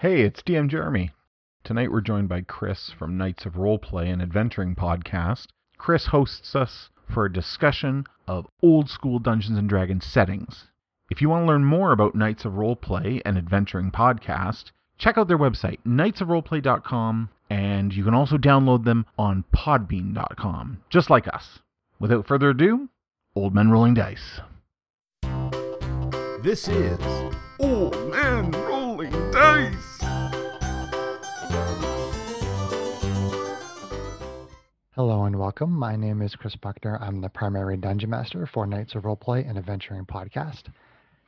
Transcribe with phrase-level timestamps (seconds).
[0.00, 1.10] Hey, it's DM Jeremy.
[1.64, 5.46] Tonight we're joined by Chris from Knights of Roleplay and Adventuring podcast.
[5.78, 10.66] Chris hosts us for a discussion of old school Dungeons and Dragons settings.
[11.10, 14.64] If you want to learn more about Knights of Roleplay and Adventuring podcast,
[14.98, 21.26] check out their website, knightsofroleplay.com, and you can also download them on podbean.com, just like
[21.32, 21.60] us.
[21.98, 22.90] Without further ado,
[23.34, 24.40] Old Men Rolling Dice.
[26.42, 26.98] This is
[27.58, 29.98] Old Man Rolling Dice.
[34.94, 35.70] Hello and welcome.
[35.70, 36.96] My name is Chris Buckner.
[37.02, 40.62] I'm the primary dungeon master for Knights of Roleplay and Adventuring podcast.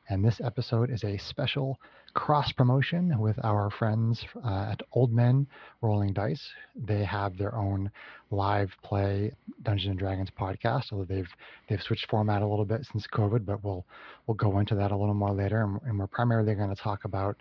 [0.08, 1.78] And this episode is a special
[2.14, 5.46] cross promotion with our friends uh, at Old Men
[5.82, 6.48] Rolling Dice.
[6.74, 7.90] They have their own
[8.30, 11.28] live play Dungeons and Dragons podcast, although they've
[11.68, 13.84] they've switched format a little bit since COVID, but we'll
[14.26, 15.62] we'll go into that a little more later.
[15.62, 17.36] And, and we're primarily going to talk about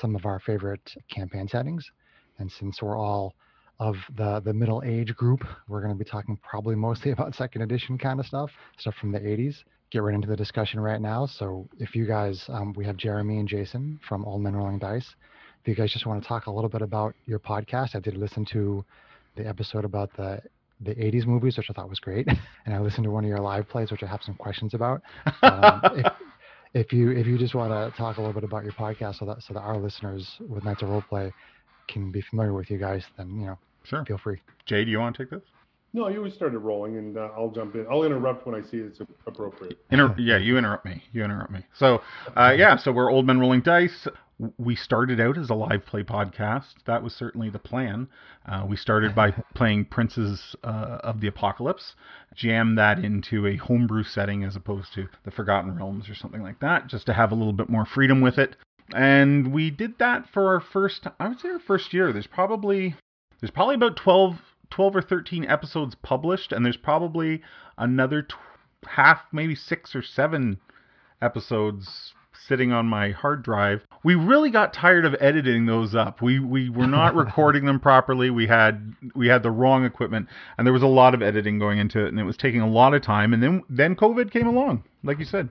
[0.00, 1.90] some of our favorite campaign settings.
[2.38, 3.34] And since we're all
[3.78, 7.62] of the the middle age group, we're going to be talking probably mostly about second
[7.62, 9.62] edition kind of stuff, stuff from the 80s
[9.92, 11.26] get right into the discussion right now.
[11.26, 15.14] So if you guys, um, we have Jeremy and Jason from Old Men Rolling Dice.
[15.60, 18.16] If you guys just want to talk a little bit about your podcast, I did
[18.16, 18.84] listen to
[19.36, 20.40] the episode about the
[20.80, 22.26] the 80s movies, which I thought was great,
[22.66, 25.02] and I listened to one of your live plays, which I have some questions about.
[25.42, 26.12] Um, if,
[26.74, 29.26] if you if you just want to talk a little bit about your podcast, so
[29.26, 31.32] that so that our listeners with Knights of Roleplay
[31.88, 34.04] can be familiar with you guys, then you know, Sure.
[34.04, 34.40] feel free.
[34.64, 35.42] Jay, do you want to take this?
[35.94, 37.86] No, you always started rolling, and uh, I'll jump in.
[37.90, 39.78] I'll interrupt when I see it's appropriate.
[39.90, 41.02] Inter- yeah, you interrupt me.
[41.12, 41.66] You interrupt me.
[41.78, 42.00] So,
[42.34, 44.08] uh, yeah, so we're Old Men Rolling Dice.
[44.58, 46.74] We started out as a live play podcast.
[46.86, 48.08] That was certainly the plan.
[48.46, 51.94] Uh, we started by playing Princes uh, of the Apocalypse,
[52.34, 56.60] jam that into a homebrew setting as opposed to the Forgotten Realms or something like
[56.60, 58.56] that, just to have a little bit more freedom with it.
[58.94, 62.12] And we did that for our first, I would say our first year.
[62.12, 62.96] There's probably
[63.40, 64.38] there's probably about 12
[64.70, 67.42] 12 or 13 episodes published, and there's probably
[67.76, 68.34] another tw-
[68.86, 70.58] half, maybe six or seven
[71.20, 72.14] episodes
[72.46, 73.82] sitting on my hard drive.
[74.04, 76.22] We really got tired of editing those up.
[76.22, 78.30] We we were not recording them properly.
[78.30, 81.78] We had we had the wrong equipment, and there was a lot of editing going
[81.78, 83.32] into it, and it was taking a lot of time.
[83.32, 85.50] And then then COVID came along, like you said,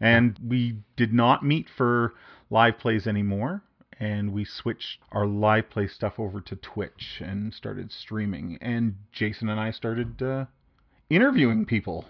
[0.00, 2.14] and we did not meet for
[2.50, 3.62] live plays anymore
[4.00, 8.58] and we switched our live play stuff over to Twitch and started streaming.
[8.60, 10.44] And Jason and I started uh,
[11.10, 12.04] interviewing people.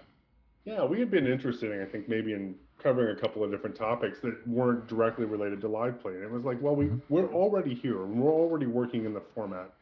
[0.65, 3.75] Yeah, we had been interested, in, I think, maybe in covering a couple of different
[3.75, 6.13] topics that weren't directly related to live play.
[6.13, 7.01] And it was like, well, we Mhm.
[7.09, 9.73] we're already here, and we're already working in the format.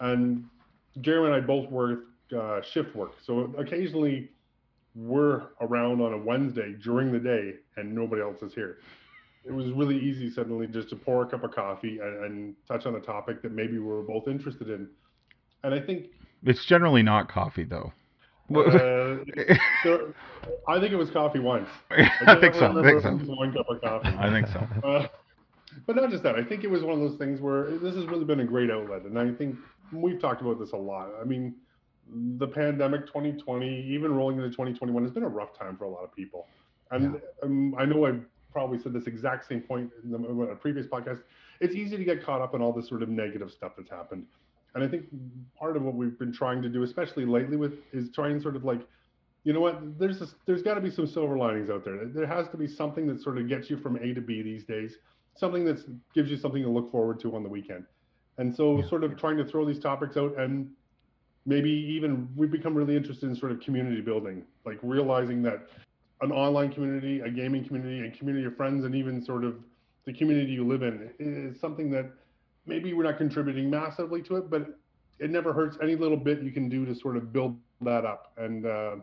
[0.00, 0.48] And
[1.00, 4.30] Jeremy and I both work uh, shift work, so occasionally
[4.94, 8.78] we're around on a Wednesday during the day, and nobody else is here.
[9.44, 12.86] It was really easy suddenly just to pour a cup of coffee and, and touch
[12.86, 14.88] on a topic that maybe we were both interested in.
[15.62, 16.06] And I think
[16.44, 17.92] It's generally not coffee, though.
[18.54, 19.18] Uh,
[20.68, 21.68] I think it was coffee once.
[21.90, 22.66] I think so.
[22.66, 23.34] I think if it was so.
[23.34, 24.08] One cup of coffee.
[24.08, 24.66] I think so.
[24.86, 25.08] Uh,
[25.86, 26.34] but not just that.
[26.34, 28.70] I think it was one of those things where this has really been a great
[28.70, 29.56] outlet, and I think
[29.92, 31.10] we've talked about this a lot.
[31.20, 31.54] I mean,
[32.38, 36.04] the pandemic, 2020, even rolling into 2021, has been a rough time for a lot
[36.04, 36.46] of people.
[36.90, 40.54] And um, I know I've probably said this exact same point in, the, in a
[40.54, 41.20] previous podcast.
[41.60, 44.26] It's easy to get caught up in all this sort of negative stuff that's happened.
[44.74, 45.04] And I think
[45.58, 48.64] part of what we've been trying to do, especially lately, with is trying sort of
[48.64, 48.80] like
[49.44, 49.98] you know what?
[49.98, 52.06] There's this, there's got to be some silver linings out there.
[52.06, 54.64] There has to be something that sort of gets you from a to b these
[54.64, 54.96] days
[55.36, 55.82] something that
[56.14, 57.86] gives you something to look forward to on the weekend.
[58.38, 58.86] And so Yeah.
[58.86, 60.70] sort of trying to throw these topics out and
[61.44, 65.68] maybe even we become really interested in sort of community building like realizing that
[66.20, 69.64] an online community a gaming community a community of friends and even sort of
[70.06, 72.12] the community you live in is something that
[72.66, 74.78] maybe we're not contributing massively to it but
[75.18, 78.32] it never hurts any little bit you can do to sort of build that up
[78.38, 78.96] and uh,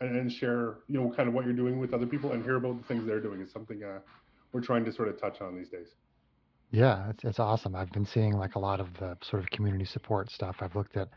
[0.00, 2.56] and, and share you know kind of what you're doing with other people and hear
[2.56, 3.98] about the things they're doing is something uh,
[4.52, 5.88] we're trying to sort of touch on these days
[6.70, 7.74] Yeah, it's it's awesome.
[7.76, 10.56] I've been seeing like a lot of the sort of community support stuff.
[10.60, 11.08] I've looked at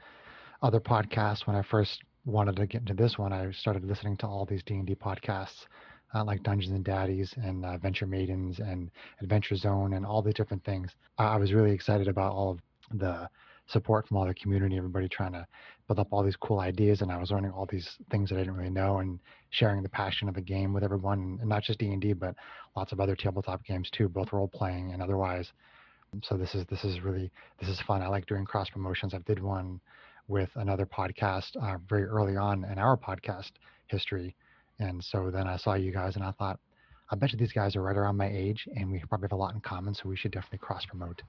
[0.62, 3.34] other podcasts when I first wanted to get into this one.
[3.34, 5.66] I started listening to all these D and D podcasts,
[6.14, 8.92] uh, like Dungeons and Daddies and uh, Venture Maidens and
[9.22, 10.92] Adventure Zone and all the different things.
[11.18, 12.60] I, I was really excited about all of
[13.00, 13.30] the
[13.68, 15.46] support from all the community, everybody trying to
[15.88, 18.40] build up all these cool ideas, and I was learning all these things that I
[18.40, 19.20] didn't really know and
[19.52, 22.36] sharing the passion of the game with everyone, and not just D and D, but
[22.76, 25.52] lots of other tabletop games too, both role playing and otherwise.
[26.24, 27.30] So this is this is really
[27.60, 28.02] this is fun.
[28.02, 29.14] I like doing cross promotions.
[29.14, 29.80] I did one
[30.28, 33.52] with another podcast uh, very early on in our podcast
[33.88, 34.36] history,
[34.80, 36.60] and so then I saw you guys and I thought
[37.12, 39.36] I bet you these guys are right around my age, and we probably have a
[39.36, 41.22] lot in common, so we should definitely cross promote.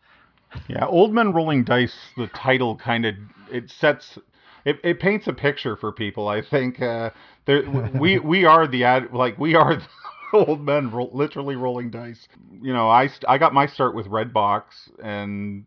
[0.69, 3.15] Yeah, Old Men Rolling Dice, the title kind of
[3.51, 4.19] it sets
[4.65, 6.29] it, it paints a picture for people.
[6.29, 7.11] I think uh,
[7.47, 7.63] there
[7.95, 9.87] we we are the ad like we are the
[10.33, 12.29] old men ro- literally rolling dice.
[12.61, 14.63] You know, I I got my start with Redbox
[15.03, 15.65] and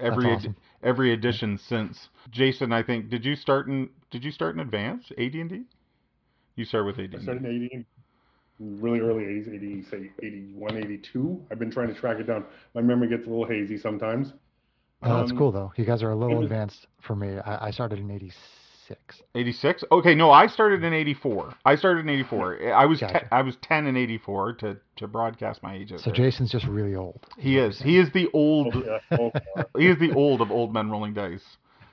[0.00, 2.08] every That's ed- every edition since.
[2.30, 5.64] Jason, I think did you start in did you start in advance AD&D?
[6.56, 7.22] You started with I AD&D.
[7.22, 7.86] started in 80,
[8.60, 11.40] really early 80s, 80, say 81, 82.
[11.50, 12.44] I've been trying to track it down.
[12.74, 14.32] My memory gets a little hazy sometimes.
[15.02, 15.72] Oh, that's Um, cool though.
[15.76, 17.38] You guys are a little was- advanced for me.
[17.38, 19.22] I, I started in '86.
[19.36, 23.28] 86 okay no i started in 84 i started in 84 i was te- Gotcha.
[23.32, 26.12] i was 10 in 84 to to broadcast my age So there.
[26.14, 27.24] Jason's just really old.
[27.38, 29.16] he is he is the old Oh, yeah.
[29.16, 29.32] Oh,
[29.78, 31.44] he is the old of old men rolling dice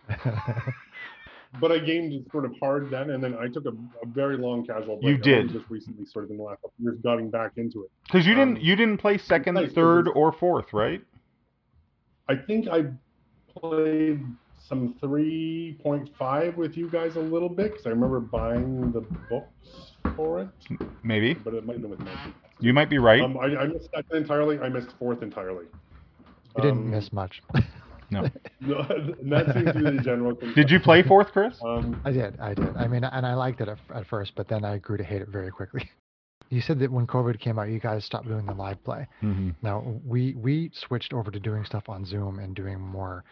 [1.59, 4.37] but I gained it sort of hard then, and then I took a, a very
[4.37, 5.03] long casual break.
[5.09, 5.51] You I've did.
[5.51, 7.91] just recently, sort of in the last couple of years, getting back into it.
[8.05, 11.01] because you didn't Um, you didn't play second nice, third because- or fourth right
[12.29, 12.85] I think I
[13.57, 14.21] played
[14.59, 20.41] some 3.5 with you guys a little bit because I remember buying the books for
[20.41, 20.49] it,
[21.03, 22.33] maybe but it might have been with Mikey.
[22.59, 24.59] you might be right Um, I, I missed second entirely.
[24.59, 25.65] I missed fourth entirely.
[26.57, 27.41] You didn't Um, miss much.
[28.11, 28.21] no
[28.61, 30.33] No, and that seems to be the general.
[30.55, 32.39] did you play fourth chris Um, I did.
[32.39, 32.75] I did.
[32.75, 35.21] I mean, and I liked it at, at first, but then I grew to hate
[35.21, 35.89] it very quickly.
[36.49, 39.05] You said that when COVID came out, you guys stopped doing the live play.
[39.21, 39.49] mm-hmm.
[39.61, 43.25] Now we we switched over to doing stuff on Zoom and doing more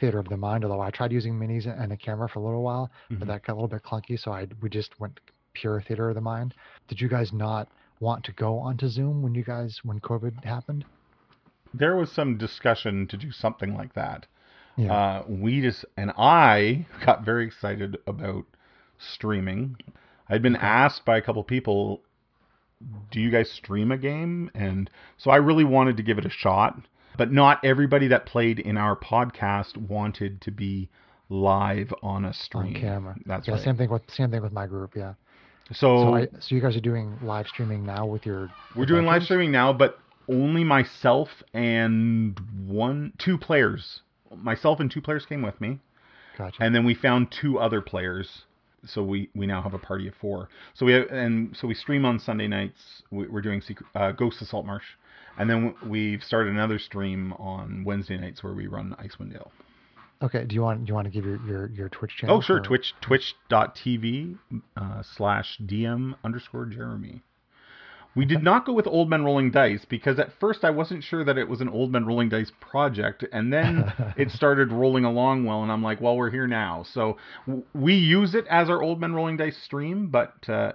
[0.00, 0.64] theater of the mind.
[0.64, 3.18] Although I tried using minis and a camera for a little while, Mhm.
[3.18, 5.20] but that got a little bit clunky, so I we just went
[5.52, 6.54] pure theater of the mind.
[6.88, 7.68] Did you guys not
[8.00, 10.86] want to go onto Zoom when you guys when COVID happened?
[11.78, 14.26] There was some discussion to do something like that
[14.76, 14.92] Yeah.
[14.92, 18.44] Uh, we just and I got very excited about
[18.98, 19.76] streaming.
[20.28, 22.02] I'd been asked by a couple people,
[23.10, 26.30] "Do you guys stream a game?" And so I really wanted to give it a
[26.30, 26.78] shot.
[27.16, 30.90] But not everybody that played in our podcast wanted to be
[31.30, 32.76] live on a stream.
[32.76, 33.16] on camera.
[33.24, 33.62] That's yeah, right.
[33.62, 34.94] same thing with same thing with my group.
[34.94, 35.14] Yeah.
[35.70, 38.50] So, So I, so you guys are doing live streaming now with your.
[38.76, 44.00] we're doing live streaming now, but only myself and one, two players.
[44.34, 45.78] Myself and two players came with me.
[46.36, 46.62] Gotcha.
[46.62, 48.42] and then we found two other players
[48.84, 51.74] so we we now have a party of four so we have, and so we
[51.74, 54.84] stream on sunday nights we, we're doing secret, uh, ghost of saltmarsh
[55.38, 59.50] and then we've started another stream on wednesday nights where we run icewind dale
[60.22, 60.44] okay.
[60.44, 62.36] Do you want do you want to give your your, your Twitch channel?
[62.36, 64.36] oh sure for- twitch twitch.tv
[64.76, 67.22] uh, slash dm underscore jeremy
[68.16, 71.22] we did not go with Old Men Rolling Dice because at first I wasn't sure
[71.24, 75.44] that it was an Old Men Rolling Dice project, and then it started rolling along
[75.44, 76.84] well, and I'm like, well, we're here now.
[76.92, 80.72] So w- we use it as our Old Men Rolling Dice stream, but uh,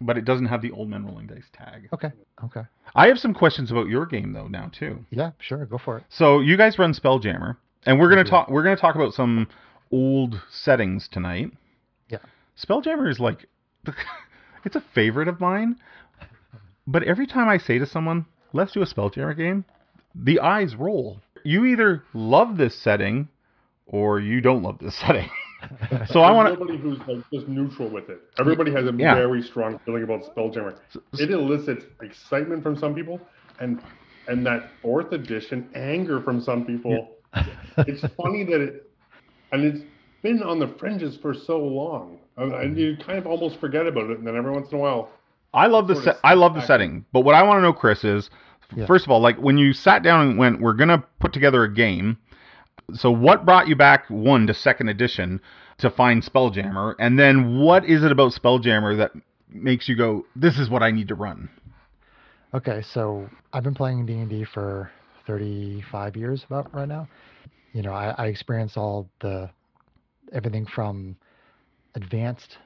[0.00, 1.88] but it doesn't have the Old Men Rolling Dice tag.
[1.92, 2.10] Okay.
[2.44, 2.62] Okay.
[2.94, 5.04] I have some questions about your game though now too.
[5.10, 5.32] Yeah.
[5.38, 5.64] Sure.
[5.66, 6.04] Go for it.
[6.08, 8.48] So you guys run Spelljammer, and we're gonna talk.
[8.50, 9.46] We're gonna talk about some
[9.92, 11.52] old settings tonight.
[12.08, 12.18] Yeah.
[12.62, 13.46] Spelljammer is like,
[14.64, 15.76] it's a favorite of mine.
[16.86, 19.64] But every time I say to someone, "Let's do a Spelljammer game,"
[20.14, 21.20] the eyes roll.
[21.44, 23.28] You either love this setting,
[23.86, 25.28] or you don't love this setting.
[26.06, 28.20] so I want nobody who's like just neutral with it.
[28.38, 29.14] Everybody has a Yeah.
[29.14, 30.78] very strong feeling about Spelljammer.
[31.18, 33.26] It elicits excitement from some people,
[33.60, 33.80] and
[34.28, 37.16] and that fourth edition anger from some people.
[37.78, 38.90] it's funny that it,
[39.52, 39.82] and it's
[40.22, 44.10] been on the fringes for so long, and, and you kind of almost forget about
[44.10, 45.10] it, and then every once in a while,
[45.56, 46.18] I love the sort set.
[46.22, 47.04] I love the setting.
[47.12, 48.30] But what I want to know, Chris, is
[48.74, 48.86] Yeah.
[48.86, 51.72] first of all, like when you sat down and went, "We're gonna put together a
[51.72, 52.18] game."
[52.94, 55.40] So what brought you back one to second edition
[55.78, 59.12] to find Spelljammer, and then what is it about Spelljammer that
[59.48, 61.48] makes you go, "This is what I need to run"?
[62.54, 64.90] Okay, so I've been playing D and D for
[65.26, 67.08] 35 years about right now.
[67.72, 69.50] You know, I, I experienced all the
[70.32, 71.16] everything from
[71.94, 72.58] advanced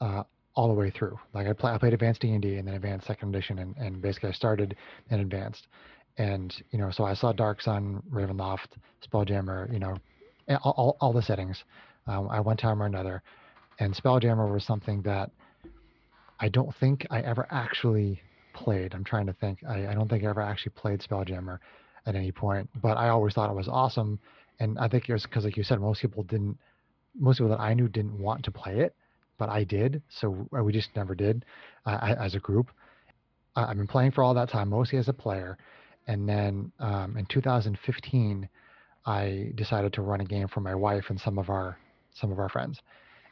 [0.00, 0.24] uh,
[0.54, 1.18] all the way through.
[1.32, 3.76] Like I, play, I played advanced D and D and then advanced second edition, and,
[3.76, 4.76] and basically I started
[5.10, 5.66] in advanced.
[6.16, 8.68] And you know, so I saw Dark Sun, Ravenloft,
[9.06, 9.96] Spelljammer, you know,
[10.62, 11.64] all, all, all the settings.
[12.06, 13.22] Um, at one time or another,
[13.80, 15.30] and Spelljammer was something that
[16.38, 18.20] I don't think I ever actually
[18.52, 18.94] played.
[18.94, 19.60] I'm trying to think.
[19.66, 21.58] I, I don't think I ever actually played Spelljammer
[22.06, 24.18] at any point, but I always thought it was awesome.
[24.60, 26.58] And I think it was because, like you said, most people didn't,
[27.18, 28.94] most people that I knew didn't want to play it,
[29.38, 30.02] but I did.
[30.08, 31.44] So uh, we just never did
[31.86, 32.70] uh, as a group.
[33.56, 35.56] I've been playing for all that time, mostly as a player.
[36.06, 38.48] And then um, in 2015,
[39.06, 41.78] I decided to run a game for my wife and some of our
[42.14, 42.80] some of our friends,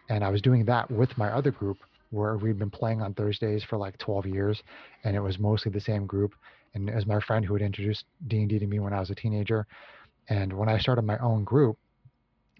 [0.08, 1.78] and I was doing that with my other group
[2.10, 4.62] where we'd been playing on Thursdays for like 12 years,
[5.04, 6.34] and it was mostly the same group.
[6.74, 9.66] And as my friend who had introduced D&D to me when I was a teenager.
[10.28, 11.78] And when I started my own group,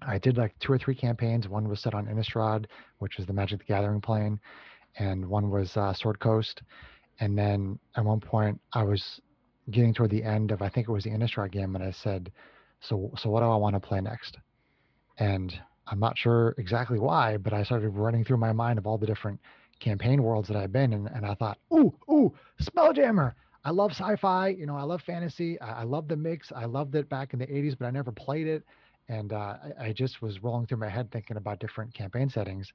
[0.07, 1.49] I did like two or three campaigns.
[1.49, 2.67] One was set on Innistrad,
[2.99, 4.41] which is the Magic the Gathering plane,
[4.99, 6.63] and one was uh, Sword Coast.
[7.21, 9.21] And then at one point, I was
[9.71, 12.33] getting toward the end of I think it was the Innistrad game, and I said,
[12.81, 14.39] "So, so what do I want to play next?"
[15.19, 15.57] And
[15.87, 19.07] I'm not sure exactly why, but I started running through my mind of all the
[19.07, 19.41] different
[19.81, 23.35] campaign worlds that I've been in, and I thought, "Ooh, ooh, Spelljammer!
[23.65, 24.49] I love sci-fi.
[24.49, 25.61] You know, I love fantasy.
[25.61, 26.51] I, I love the mix.
[26.55, 28.65] I loved it back in the '80s, but I never played it."
[29.13, 32.73] And uh, I, I just was rolling through my head thinking about different campaign settings,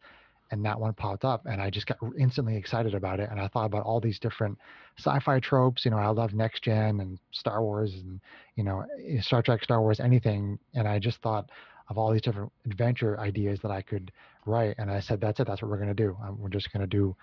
[0.52, 3.48] and that one popped up and i just got instantly excited about it and i
[3.50, 4.58] thought about all these different
[4.98, 8.22] sci-fi tropes you know i love next gen and star wars and
[8.56, 11.50] you know eh, star trek star wars anything and i just thought
[11.90, 14.10] of all these different adventure ideas that i could
[14.46, 16.72] write and i said that's it that's what we're going to do um, we're just
[16.72, 17.14] going to do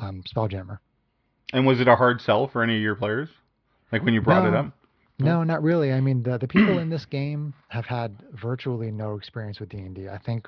[0.00, 0.78] um, spelljammer
[1.52, 3.28] And was it a hard sell for any of your players?
[3.90, 4.72] Like when you brought it up?
[5.20, 5.92] No, not really.
[5.92, 10.08] I mean, the the people in this game have had virtually no experience with D&D.
[10.08, 10.46] I think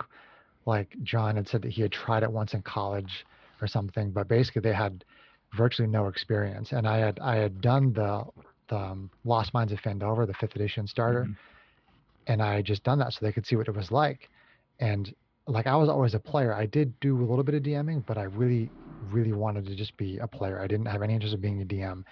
[0.67, 3.27] like John had said that he had tried it once in college
[3.61, 5.05] or something, but basically they had
[5.57, 6.73] virtually no experience.
[6.73, 8.25] And I had I had done the
[8.69, 11.37] the um, Lost Mines of Phandelver, the 5th edition starter, Mhm.
[12.29, 14.31] and I had just done that so they could see what it was like.
[14.79, 15.13] And
[15.49, 16.55] like I was always a player.
[16.55, 18.71] I did do a little bit of DMing, but I really
[19.11, 20.61] really wanted to just be a player.
[20.61, 22.05] I didn't have any interest in being a DM.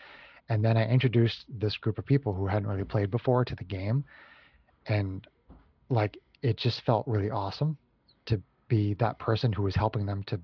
[0.48, 3.64] And then I introduced this group of people who hadn't really played before to the
[3.64, 4.04] game.
[4.86, 5.26] And
[5.90, 7.76] like it just felt really awesome
[8.26, 10.40] to be that person who was helping them to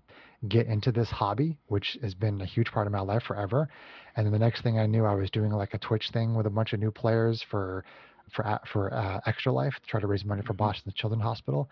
[0.48, 3.68] get into this hobby, which has been a huge part of my life forever.
[4.16, 6.46] And then the next thing I knew, I was doing like a Twitch thing with
[6.46, 7.84] a bunch of new players for
[8.32, 10.58] for for uh, Extra Life to try to raise money for Mhm.
[10.58, 11.68] Boston Children's Hospital.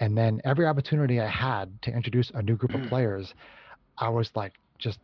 [0.00, 3.32] And then every opportunity I had to introduce a new group of players,
[3.98, 4.98] I was like just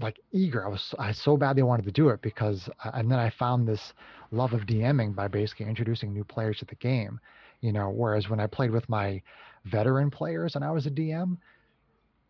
[0.00, 0.64] like eager.
[0.64, 3.66] I was I so badly wanted to do it because uh, and then I found
[3.66, 3.92] this
[4.30, 7.20] love of DMing by basically introducing new players to the game.
[7.60, 9.22] You know, whereas when I played with my
[9.64, 11.38] veteran players and I was a DM,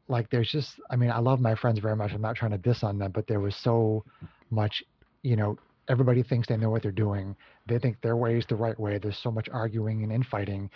[0.09, 2.13] like there's just I mean, I love my friends very much.
[2.13, 4.05] I'm not trying to diss on them, but there was so
[4.51, 4.85] much,
[5.23, 7.37] you know, everybody thinks they know what they're doing.
[7.67, 8.99] They think their way is the right way.
[8.99, 10.71] There's so much arguing and infighting.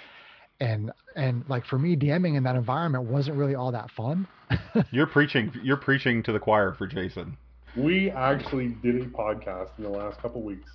[0.61, 4.27] And and like for me, DMing in that environment wasn't really all that fun.
[4.91, 5.53] You're preaching.
[5.63, 7.37] You're preaching to the choir for Jason.
[7.77, 10.71] We actually did a podcast in the last couple weeks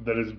[0.00, 0.32] that is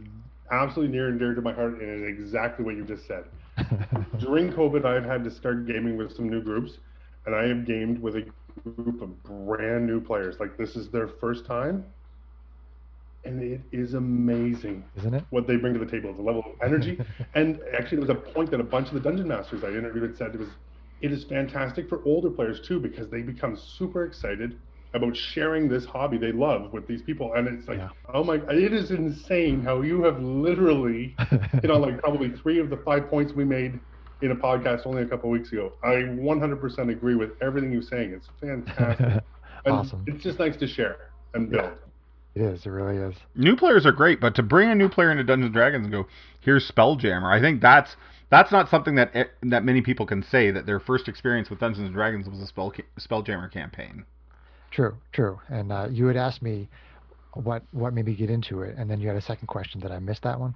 [0.51, 3.25] absolutely near and dear to my heart and is exactly what you just said.
[4.19, 6.77] During COVID, I've had to start gaming with some new groups,
[7.25, 8.25] and I have gamed with a
[8.63, 10.35] group of brand new players.
[10.39, 11.85] Like this is their first time,
[13.23, 15.23] and it is amazing Isn't it?
[15.31, 16.13] what they bring to the table.
[16.13, 16.99] The level of energy,
[17.35, 20.15] and actually, there was a point that a bunch of the dungeon masters I interviewed
[20.17, 20.49] said it was,
[21.01, 24.57] it is fantastic for older players too because they become super excited
[24.93, 27.89] about sharing this hobby they love with these people, and it's like, Yeah.
[28.13, 31.15] oh my, it is insane how you have literally
[31.61, 33.79] hit on like probably three of the five points we made
[34.21, 35.73] in a podcast only a couple weeks ago.
[35.83, 38.13] I 100% agree with everything you're saying.
[38.13, 39.23] It's fantastic.
[39.65, 40.03] Awesome.
[40.07, 40.95] It's just nice to share
[41.33, 41.71] and Yeah.
[42.37, 42.67] It is.
[42.67, 43.15] It really is.
[43.33, 45.91] New players are great, but to bring a new player into Dungeons and Dragons and
[45.91, 46.05] go,
[46.39, 47.95] here's Spelljammer, I think that's
[48.29, 51.59] that's not something that e- that many people can say that their first experience with
[51.59, 54.05] Dungeons and Dragons was a spell Spelljammer campaign.
[54.69, 54.97] True.
[55.13, 55.39] True.
[55.49, 56.69] And uh, you had asked me
[57.33, 59.81] what what made me get into it, and then you had a second question.
[59.81, 60.53] Did I miss that one?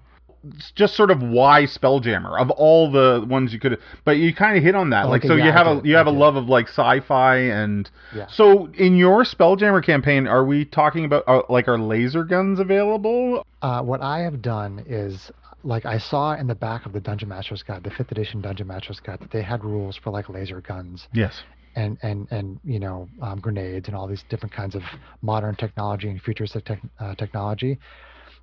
[0.73, 4.63] Just sort of why Spelljammer of all the ones you could, but you kind of
[4.63, 5.07] hit on that.
[5.07, 7.87] like Okay, so, yeah, you have a you have a love of like sci-fi and
[8.15, 8.25] Yeah.
[8.27, 13.45] so in your Spelljammer campaign, are we talking about uh, like are laser guns available?
[13.61, 15.29] Uh, what I have done is,
[15.63, 18.65] like, I saw in the back of the Dungeon Master's Guide, the fifth edition Dungeon
[18.65, 21.43] Master's Guide, that they had rules for like laser guns Yes.
[21.75, 24.81] and and and you know um, grenades and all these different kinds of
[25.21, 27.77] modern technology and futuristic tech, uh, technology.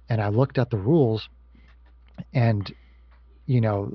[0.09, 1.29] And I looked at the rules,
[2.33, 2.73] and
[3.47, 3.91] you know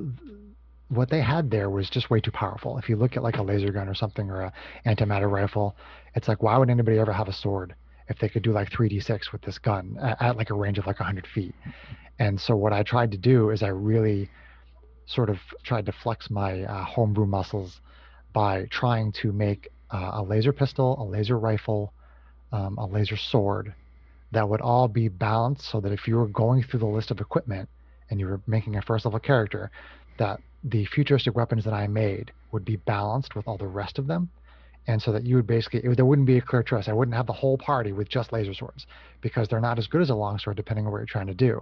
[0.89, 2.77] what they had there was just way too powerful.
[2.77, 4.53] If you look at like a laser gun or something or a
[4.85, 5.75] antimatter rifle,
[6.15, 7.75] it's like why would anybody ever have a sword
[8.09, 10.85] if they could do like 3d6 with this gun at, at like a range of
[10.85, 11.55] like 100 feet?
[12.19, 14.29] And so what I tried to do is I really
[15.05, 17.81] sort of tried to flex my uh, homebrew muscles
[18.33, 21.93] by trying to make uh, a laser pistol, a laser rifle,
[22.51, 23.73] um, a laser sword
[24.31, 27.19] that would all be balanced so that if you were going through the list of
[27.19, 27.69] equipment
[28.13, 29.71] and you were making a first level character,
[30.17, 34.05] that the futuristic weapons that I made would be balanced with all the rest of
[34.05, 34.29] them.
[34.85, 36.87] And so that you would basically, it, there wouldn't be a clear choice.
[36.87, 38.85] I wouldn't have the whole party with just laser swords
[39.21, 41.53] because they're not as good as a longsword depending on what you're trying to do.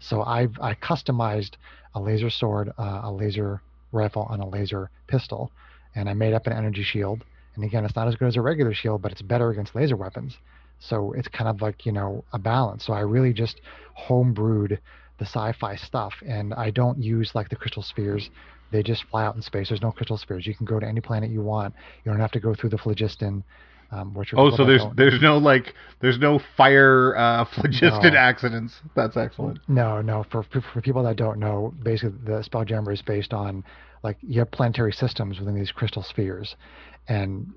[0.00, 1.52] So I've I customized
[1.94, 3.60] a laser sword, uh, a laser
[3.92, 5.52] rifle, and a laser pistol,
[5.94, 7.20] and I made up an energy shield,
[7.54, 9.96] And again, it's not as good as a regular shield, but it's better against laser
[9.96, 10.38] weapons.
[10.78, 12.84] So it's kind of like, you know, a balance.
[12.84, 13.60] So I really just
[14.08, 14.78] homebrewed
[15.18, 18.30] the sci-fi stuff and I don't use like the crystal spheres.
[18.70, 19.68] They just fly out in space.
[19.68, 20.46] There's no crystal spheres.
[20.46, 21.74] You can go to any planet you want.
[22.04, 23.44] You don't have to go through the phlogiston.
[23.90, 28.18] Um, which Oh, so there's don't- there's no like there's no fire uh, phlogiston No.
[28.18, 28.80] accidents.
[28.96, 29.58] That's excellent.
[29.68, 30.24] No, no.
[30.30, 33.62] For, for for people that don't know, basically the Spelljammer is based on
[34.02, 36.56] like you have planetary systems within these crystal spheres,
[37.06, 37.52] and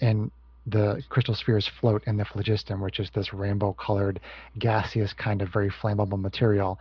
[0.00, 0.32] and
[0.66, 4.20] the crystal spheres float in the phlogiston, which is this rainbow-colored,
[4.58, 6.78] gaseous kind of very flammable material,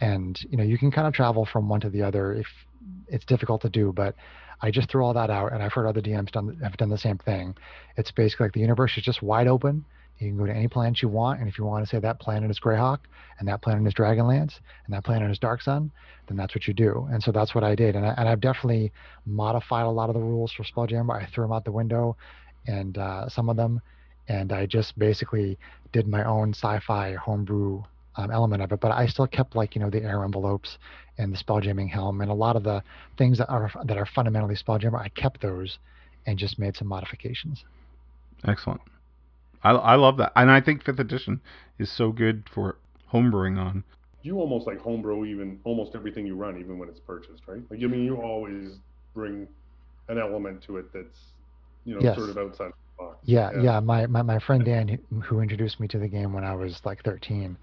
[0.00, 2.46] and you know you can kind of travel from one to the other if
[3.08, 4.14] it's difficult to do, but
[4.60, 6.98] I just threw all that out, and I've heard other DMs done have done the
[6.98, 7.54] same thing.
[7.96, 9.84] It's basically like the universe is just wide open.
[10.18, 12.18] You can go to any planet you want, and if you want to say that
[12.18, 12.98] planet is Greyhawk,
[13.38, 15.92] and that planet is Dragonlance, and that planet is Dark Sun,
[16.26, 17.06] then that's what you do.
[17.12, 17.94] And so that's what I did.
[17.94, 18.92] And, I, and I've definitely
[19.26, 21.22] modified a lot of the rules for Spelljammer.
[21.22, 22.16] I threw them out the window,
[22.68, 23.80] and uh, some of them,
[24.28, 25.58] and I just basically
[25.92, 27.82] did my own sci-fi homebrew
[28.16, 28.80] um, element of it.
[28.80, 30.78] But I still kept like you know the air envelopes
[31.16, 32.82] and the Spelljamming helm, and a lot of the
[33.16, 35.00] things that are that are fundamentally Spelljammer.
[35.00, 35.78] I kept those,
[36.26, 37.64] and just made some modifications.
[38.44, 38.82] Excellent.
[39.64, 41.40] I I love that, and I think fifth edition
[41.78, 42.76] is so good for
[43.12, 43.84] homebrewing on.
[44.22, 47.62] You almost like homebrew even almost everything you run, even when it's purchased, right?
[47.70, 48.76] Like I mean, you always
[49.14, 49.48] bring
[50.08, 51.18] an element to it that's
[51.88, 52.16] you know Yes.
[52.16, 53.18] sort of outside the box.
[53.24, 53.80] Yeah, yeah.
[53.80, 56.80] My, my, my friend Dan, who- who introduced me to the game when I was
[56.84, 57.56] like 13,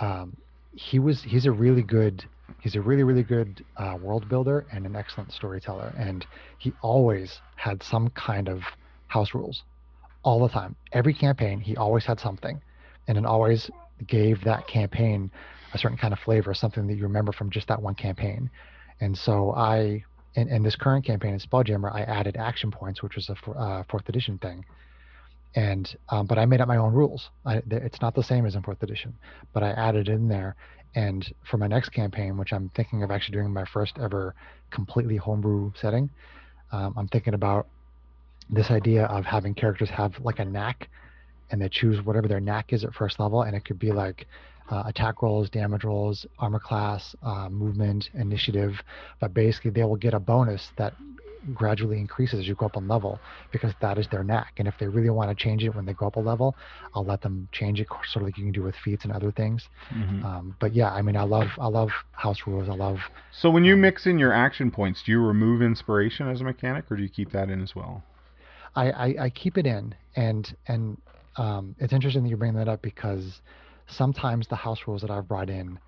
[0.00, 0.36] um,
[0.72, 2.24] he was he's a really good
[2.60, 6.26] he's a really really good uh, world builder and an excellent storyteller, and
[6.58, 8.62] he always had some kind of
[9.08, 9.64] house rules,
[10.22, 10.76] all the time.
[10.92, 12.60] Every campaign, he always had something,
[13.08, 13.70] and it always
[14.06, 15.30] gave that campaign
[15.74, 18.50] a certain kind of flavor, something that you remember from just that one campaign.
[19.00, 23.16] And so I in, in this current campaign in Spelljammer, I added action points, which
[23.16, 24.64] was a uh, fourth edition thing.
[25.56, 27.30] And um, but I made up my own rules.
[27.44, 29.14] I, it's not the same as in fourth edition,
[29.52, 30.54] but I added in there.
[30.94, 34.34] And for my next campaign, which I'm thinking of actually doing my first ever
[34.70, 36.10] completely homebrew setting,
[36.72, 37.66] um, I'm thinking about
[38.48, 40.88] this idea of having characters have like a knack,
[41.50, 44.26] and they choose whatever their knack is at first level, and it could be like
[44.70, 48.72] uh, attack rolls, damage rolls, armor class, uh, movement, initiative,
[49.20, 50.94] but basically they will get a bonus that
[51.54, 53.18] gradually increases as you go up on level
[53.50, 54.52] because that is their knack.
[54.58, 56.54] And if they really want to change it when they go up a level,
[56.94, 59.32] I'll let them change it sort of like you can do with feats and other
[59.32, 59.66] things.
[59.92, 60.24] Mhm.
[60.24, 62.68] Um, but yeah, I mean, I love I love house rules.
[62.68, 62.98] I love
[63.32, 66.44] So when you um, mix in your action points, do you remove inspiration as a
[66.44, 68.02] mechanic, or do you keep that in as well?
[68.76, 70.96] I, I, I keep it in, and and
[71.36, 73.40] um, it's interesting that you bring that up because
[73.90, 75.78] sometimes the house rules that I've brought in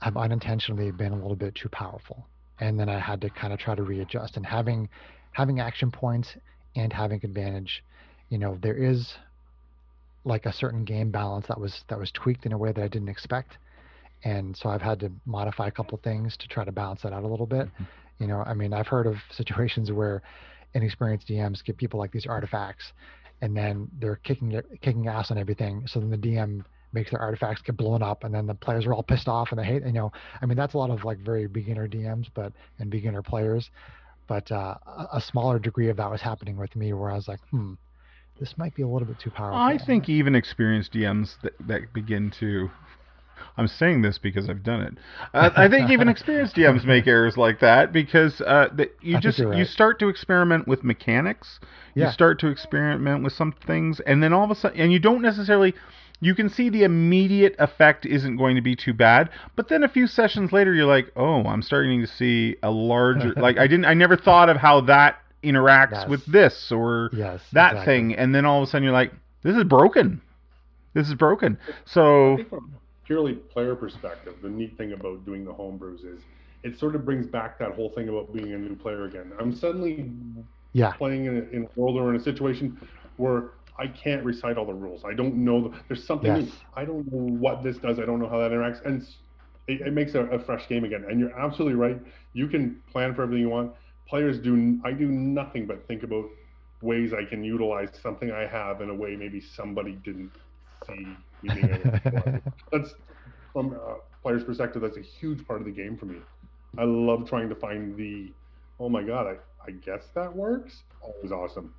[0.00, 2.26] have unintentionally been a little bit too powerful,
[2.60, 4.36] and then I had to kind of try to readjust.
[4.36, 4.88] And having
[5.32, 6.36] having action points
[6.76, 7.82] and having advantage,
[8.28, 9.14] you know, there is
[10.24, 12.88] like a certain game balance that was that was tweaked in a way that I
[12.88, 13.58] didn't expect,
[14.24, 17.12] and so I've had to modify a couple of things to try to balance that
[17.12, 17.66] out a little bit.
[17.66, 17.86] Mhm.
[18.18, 20.22] You know, I mean, I've heard of situations where
[20.74, 22.92] inexperienced DMs give people like these artifacts,
[23.40, 25.86] and then they're kicking kicking ass on everything.
[25.86, 28.94] So then the DM makes their artifacts get blown up, and then the players are
[28.94, 29.84] all pissed off and they hate.
[29.84, 33.22] You know, I mean, that's a lot of like very beginner DMs, but and beginner
[33.22, 33.70] players.
[34.26, 37.28] But uh, a, a smaller degree of that was happening with me, where I was
[37.28, 37.74] like, hmm,
[38.38, 39.58] this might be a little bit too powerful.
[39.58, 42.70] I think even experienced DMs that, that begin to.
[43.56, 44.94] I'm saying this because I've done it.
[45.32, 49.20] Uh, I think even experienced DMs make errors like that because uh, that you I
[49.20, 51.58] just you're you start to experiment with mechanics.
[51.94, 54.98] You start to experiment with some things, and then all of a sudden, and you
[54.98, 55.74] don't necessarily.
[56.20, 59.88] You can see the immediate effect isn't going to be too bad, but then a
[59.88, 63.84] few sessions later, you're like, "Oh, I'm starting to see a larger like I didn't
[63.84, 66.06] I never thought of how that interacts Yes.
[66.06, 67.84] with this or yes, that exactly.
[67.84, 69.12] thing and then all of a sudden you're like
[69.44, 70.20] this is broken
[70.94, 75.44] this is broken so think from a purely player perspective, the neat thing about doing
[75.44, 76.26] the homebrews is
[76.62, 79.32] it sort of brings back that whole thing about being a new player again.
[79.38, 80.12] I'm suddenly
[80.72, 82.78] Yeah, playing in a, in a world or in a situation
[83.16, 85.04] where I can't recite all the rules.
[85.04, 85.68] I don't know.
[85.68, 86.34] The, there's something.
[86.34, 86.50] Yes.
[86.74, 87.98] I don't know what this does.
[87.98, 89.02] I don't know how that interacts, and
[89.68, 91.04] it, it makes a, a fresh game again.
[91.08, 92.00] And you're absolutely right.
[92.32, 93.72] You can plan for everything you want.
[94.08, 94.80] Players do.
[94.84, 96.24] I do nothing but think about
[96.82, 100.30] ways I can utilize something I have in a way maybe somebody didn't
[100.86, 102.42] see me being able to.
[102.72, 102.94] That's
[103.52, 104.82] from a player's perspective.
[104.82, 106.18] That's a huge part of the game for me.
[106.76, 108.32] I love trying to find the.
[108.80, 109.26] Oh my god!
[109.26, 109.36] I
[109.66, 110.82] I guess that works.
[111.02, 111.74] Always awesome.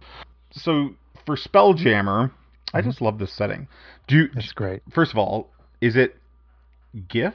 [0.51, 0.91] So
[1.25, 2.31] for spelljammer
[2.73, 2.83] i Mhm.
[2.85, 3.67] just love this setting
[4.07, 4.81] do it's great.
[4.91, 5.49] first of all
[5.81, 6.15] is it
[7.07, 7.33] giff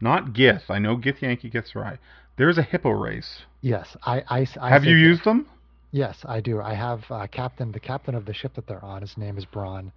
[0.00, 1.98] not gith i know githyanki gith right
[2.36, 5.08] there's a hippo race Yes, I I, I have you Giff.
[5.08, 5.46] used them
[5.92, 6.60] Yes, I do.
[6.60, 9.00] I have uh, captain, the captain of the ship that they're on.
[9.00, 9.92] His name is Braun.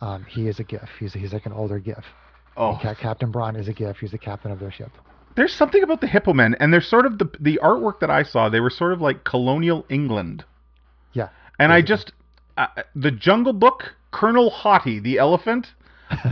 [0.00, 0.88] Um, he is a Giff.
[0.98, 2.04] He's he's like an older Giff.
[2.56, 3.98] Oh, Ca- Captain Braun is a Giff.
[3.98, 4.90] He's the captain of their ship.
[5.36, 8.22] there's something about the Hippo Men, and they're sort of the the artwork that I
[8.24, 8.48] saw.
[8.48, 10.44] They were sort of like colonial England.
[11.60, 12.12] And I just
[12.56, 15.68] uh, the Jungle Book Colonel Hathi, the elephant.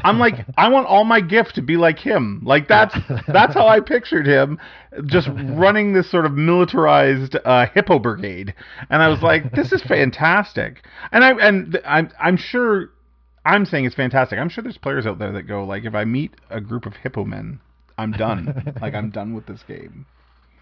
[0.03, 2.43] I'm like, I want all my gift to be like him.
[2.45, 2.97] Like that's
[3.29, 4.59] that's how I pictured him,
[5.07, 8.55] just running this sort of militarized uh, hippo brigade.
[8.91, 10.85] And I was like, this is fantastic.
[11.13, 12.91] And I and I'm I'm sure
[13.45, 14.39] I'm saying it's fantastic.
[14.39, 16.97] I'm sure there's players out there that go like, if I meet a group of
[16.97, 17.61] hippo men,
[17.97, 18.75] I'm done.
[18.81, 20.07] like I'm done with this game.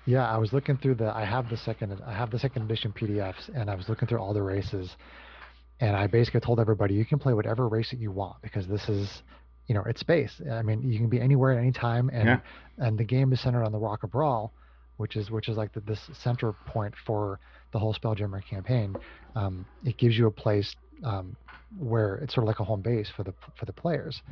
[0.06, 1.14] Yeah, I was looking through the.
[1.14, 2.00] I have the second.
[2.06, 4.96] I have the second edition PDFs, and I was looking through all the races,
[5.80, 8.88] and I basically told everybody you can play whatever race that you want because this
[8.88, 9.22] is,
[9.66, 10.40] you know, it's space.
[10.50, 12.40] I mean, you can be anywhere at any time, and Yeah.
[12.78, 14.50] and the game is centered on the Rock of Bral,
[14.96, 17.40] which is which is like the, this center point for
[17.72, 18.94] the whole Spelljammer campaign.
[19.34, 21.36] Um, it gives you a place um,
[21.78, 24.22] where it's sort of like a home base for the for the players.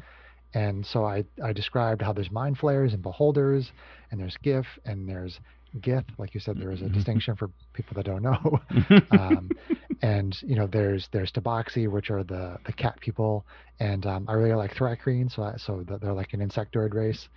[0.54, 3.72] And so I, I described how there's mind flayers and beholders,
[4.12, 5.40] and there's GIF, and there's
[5.80, 6.04] GIF.
[6.18, 8.60] Like you said, there is a distinction for people that don't know.
[9.18, 9.50] um,
[10.02, 13.44] and you know, there's there's Tabaxi, which are the the cat people,
[13.80, 17.28] and um, I really like Thri-kreen, so I, so they're like an insectoid race,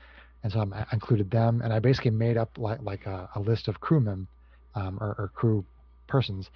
[0.43, 3.39] and so I'm, I included them, and I basically made up like like a, a
[3.39, 4.27] list of crewmen,
[4.75, 5.65] um, or, or crew
[6.07, 6.49] persons,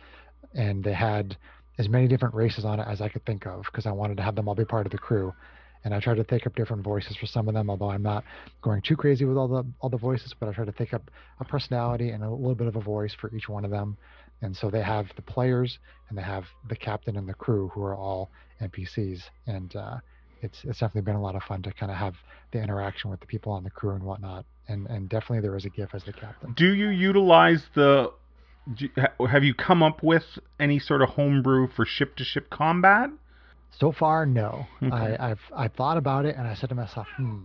[0.53, 1.35] and they had
[1.77, 4.23] as many different races on it as I could think of because I wanted to
[4.23, 5.33] have them all be part of the crew.
[5.83, 8.23] And I tried to think up different voices for some of them, although I'm not
[8.61, 11.09] going too crazy with all the all the voices, but I tried to think up
[11.39, 13.97] a personality and a little bit of a voice for each one of them.
[14.41, 17.83] And so they have the players and they have the captain and the crew who
[17.83, 19.21] are all NPCs.
[19.47, 19.97] And uh,
[20.41, 22.15] it's it's definitely been a lot of fun to kind of have
[22.51, 24.45] the interaction with the people on the crew and whatnot.
[24.67, 26.53] And and definitely there is a Giff as the captain.
[26.53, 28.11] Do you utilize the?
[28.73, 28.89] do
[29.27, 30.25] Have you come up with
[30.59, 33.09] any sort of homebrew for ship to ship combat?
[33.79, 34.65] So far, no.
[34.83, 34.93] Okay.
[35.17, 37.43] I, I've I thought about it and I said to myself, hmm,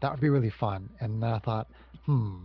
[0.00, 0.90] that would be really fun.
[1.00, 1.68] And then I thought,
[2.04, 2.36] hmm,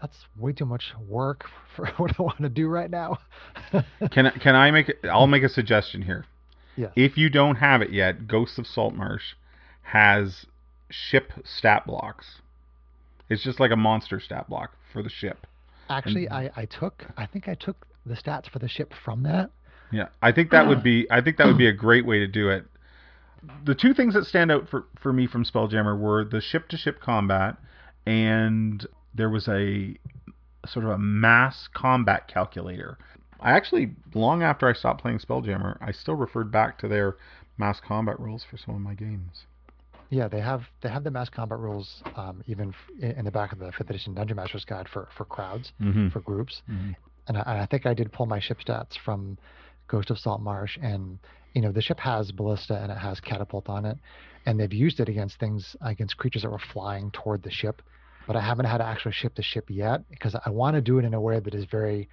[0.00, 1.44] that's way too much work
[1.76, 3.18] for what I want to do right now.
[4.10, 4.92] Can I- can I make?
[5.04, 6.24] I'll make a suggestion here.
[6.76, 6.92] Yes.
[6.96, 9.34] If you don't have it yet, Ghosts of Saltmarsh
[9.82, 10.46] has
[10.88, 12.40] ship stat blocks.
[13.28, 15.46] It's just like a monster stat block for the ship.
[15.88, 19.50] Actually, I, I took I think I took the stats for the ship from that.
[19.92, 22.26] Yeah, I think that would be I think that would be a great way to
[22.26, 22.64] do it.
[23.64, 26.76] The two things that stand out for for me from Spelljammer were the ship to
[26.76, 27.56] ship combat
[28.06, 29.96] and there was a
[30.66, 32.98] sort of a mass combat calculator.
[33.40, 37.16] I actually long after I stopped playing Spelljammer, I still referred back to their
[37.58, 39.44] mass combat rules for some of my games.
[40.10, 42.70] Yeah, they have they have the mass combat rules um, even
[43.02, 46.08] f- in the back of the fifth edition Dungeon Master's Guide for for crowds Mm-hmm.
[46.08, 46.62] for groups.
[46.70, 46.94] Mhm.
[47.28, 49.38] and I, and I think I did pull my ship stats from
[49.88, 51.18] Ghost of Salt Marsh and
[51.54, 53.98] you know the ship has ballista and it has catapult on it,
[54.46, 57.82] and they've used it against things against creatures that were flying toward the ship,
[58.26, 60.98] but I haven't had to actually ship the ship yet because I want to do
[60.98, 62.08] it in a way that is very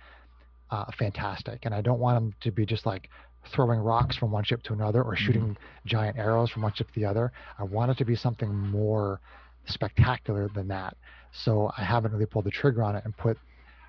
[0.71, 3.09] uh, fantastic, and I don't want them to be just like
[3.53, 6.99] throwing rocks from one ship to another or shooting giant arrows from one ship to
[6.99, 7.31] the other.
[7.57, 9.21] I want it to be something more
[9.65, 10.97] spectacular than that.
[11.31, 13.37] So I haven't really pulled the trigger on it and put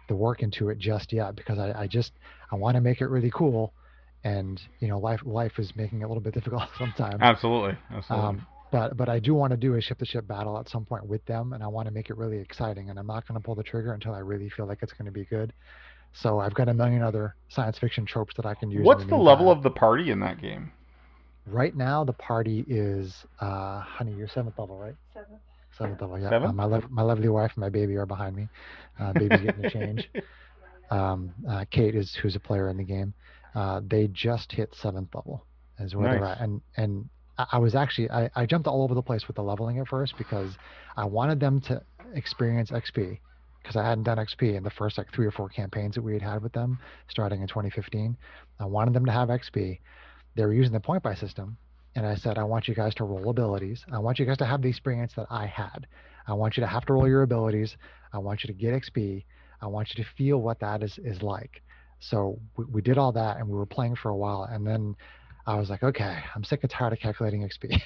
[0.09, 2.13] the work into it just yet because I, I just
[2.51, 3.73] I want to make it really cool,
[4.25, 7.19] and you know life life is making it a little bit difficult sometimes.
[7.21, 8.29] Absolutely, absolutely.
[8.29, 10.85] Um, but but I do want to do a ship to ship battle at some
[10.85, 12.91] point with them, and I want to make it really exciting.
[12.91, 15.07] And I'm not going to pull the trigger until I really feel like it's going
[15.07, 15.53] to be good.
[16.13, 18.85] So I've got a million other science fiction tropes that I can use.
[18.85, 19.27] What's the meantime.
[19.27, 20.73] level of the party in that game?
[21.47, 24.95] Right now, the party is, uh, honey, you're seventh level, right?
[25.15, 25.39] Seven.
[25.79, 26.31] Seventh level, yeah.
[26.31, 26.51] Seven?
[26.51, 28.49] Uh, my, lov my lovely wife and my baby are behind me.
[28.99, 30.11] Uh, baby's getting a change.
[30.91, 33.13] Um, uh, Kate is who's a player in the game.
[33.55, 35.45] Uh, they just hit seventh level,
[35.79, 36.37] is where they're Nice.
[36.37, 36.43] at.
[36.43, 37.09] And and
[37.39, 39.89] I, I was actually I, I jumped all over the place with the leveling at
[39.89, 40.57] first because
[40.97, 41.83] I wanted them to
[42.15, 43.19] experience XP
[43.63, 46.13] because I hadn't done XP in the first like three or four campaigns that we
[46.13, 48.17] had had with them starting in 2015.
[48.61, 49.79] I wanted them to have XP.
[50.37, 51.57] They were using the point buy system,
[51.97, 53.85] and I said I want you guys to roll abilities.
[53.93, 55.87] I want you guys to have the experience that I had.
[56.27, 57.77] I want you to have to roll your abilities.
[58.13, 59.25] I want you to get XP.
[59.61, 61.63] I want you to feel what that is is like.
[62.01, 64.97] So we, we did all that, and we were playing for a while, and then
[65.47, 67.81] I was like, okay, I'm sick and tired of calculating XP.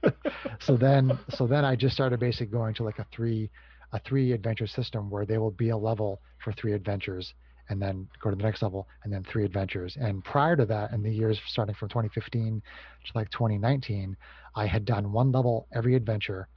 [0.60, 3.50] so then, so then I just started basically going to like a three,
[3.92, 7.34] a three adventure system where they will be a level for three adventures,
[7.68, 9.96] and then go to the next level, and then three adventures.
[10.00, 12.62] And prior to that, in the years starting from 2015
[13.06, 14.16] to like 2019,
[14.54, 16.48] I had done one level every adventure,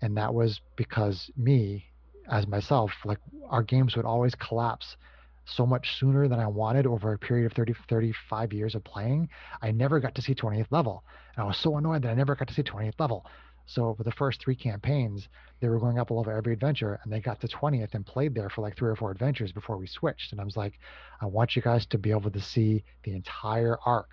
[0.00, 1.84] and that was because me,
[2.30, 4.96] as myself, like our games would always collapse
[5.44, 9.28] so much sooner than I wanted over a period of 30, 35 years of playing.
[9.60, 11.04] I never got to see 28th level.
[11.36, 13.26] And I was so annoyed that I never got to see 28th level.
[13.66, 15.28] So for the first three campaigns,
[15.60, 18.34] they were going up a level every adventure, and they got to 20th and played
[18.34, 20.32] there for like three or four adventures before we switched.
[20.32, 20.78] And I was like,
[21.20, 24.10] I want you guys to be able to see the entire arc.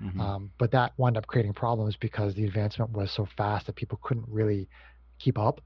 [0.00, 0.20] Mhm.
[0.20, 3.98] Um, but that wound up creating problems because the advancement was so fast that people
[4.02, 4.68] couldn't really
[5.18, 5.60] keep up.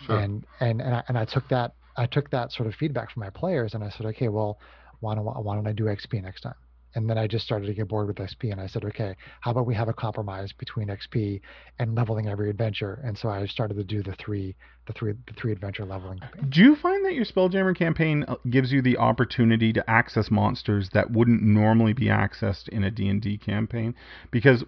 [0.00, 0.18] Sure.
[0.18, 3.20] And and and I, and I took that I took that sort of feedback from
[3.20, 4.58] my players, and I said, okay, well,
[5.00, 6.54] why don't why don't I do XP next time?
[6.94, 9.50] And then I just started to get bored with XP, and I said, okay, how
[9.50, 11.40] about we have a compromise between XP
[11.78, 13.00] and leveling every adventure?
[13.04, 14.54] And so I started to do the three
[14.86, 16.20] the three the three adventure leveling.
[16.48, 20.88] Do you find that your Spelljammer campaign uh, gives you the opportunity to access monsters
[20.94, 23.94] that wouldn't normally be accessed in a D&D campaign?
[24.30, 24.64] Because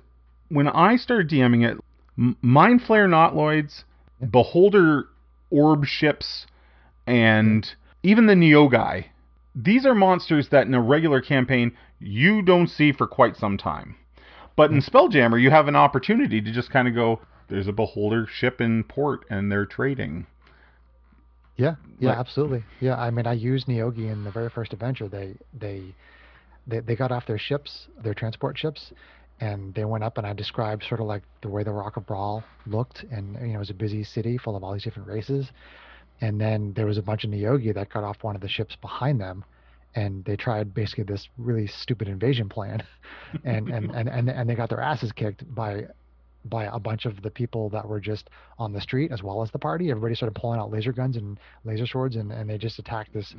[0.48, 1.78] when I started DMing it,
[2.42, 3.84] Mind Flayer Nautiloids,
[4.20, 4.26] Yeah.
[4.26, 5.04] Beholder
[5.50, 6.46] Orb ships,
[7.10, 9.06] and even the Neogi,
[9.54, 13.96] these are monsters that in a regular campaign you don't see for quite some time.
[14.56, 18.26] But in Spelljammer, you have an opportunity to just kind of go, there's a Beholder
[18.26, 20.26] ship in port and they're trading.
[21.56, 22.64] Yeah, yeah, Like- absolutely.
[22.80, 25.08] Yeah, I mean, I used Neogi in the very first adventure.
[25.08, 25.94] They they
[26.66, 28.92] they they got off their ships, their transport ships,
[29.40, 32.06] and they went up and I described sort of like the way the Rock of
[32.06, 35.08] Bral looked, and you know, it was a busy city full of all these different
[35.08, 35.50] races.
[36.20, 38.76] And then there was a bunch of Neogi that got off one of the ships
[38.76, 39.44] behind them,
[39.94, 42.82] and they tried basically this really stupid invasion plan,
[43.44, 45.86] and and and and, and they got their asses kicked by
[46.46, 49.50] by a bunch of the people that were just on the street as well as
[49.50, 49.90] the party.
[49.90, 53.34] Everybody started pulling out laser guns and laser swords, and, and they just attacked this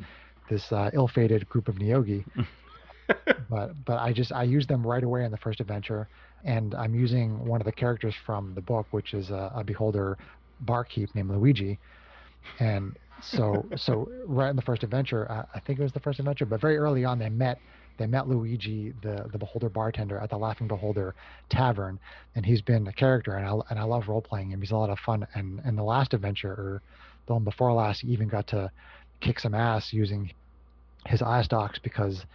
[0.50, 2.26] this uh, ill-fated group of Neogi.
[3.50, 6.08] but but I just I used them right away in the first adventure,
[6.44, 10.18] and I'm using one of the characters from the book, which is a, a beholder
[10.62, 11.80] barkeep named Luigi,
[12.60, 16.20] and so so right in the first adventure, I, I think it was the first
[16.20, 17.60] adventure, but very early on they met
[17.98, 21.14] they met Luigi, the the beholder bartender at the Laughing Beholder
[21.50, 22.00] Tavern,
[22.36, 24.62] and he's been a character, and I and I love role playing him.
[24.62, 26.82] He's a lot of fun, and and the last adventure or
[27.28, 28.72] the one before last, he even got to
[29.20, 30.34] kick some ass using
[31.06, 32.26] his eye stalks because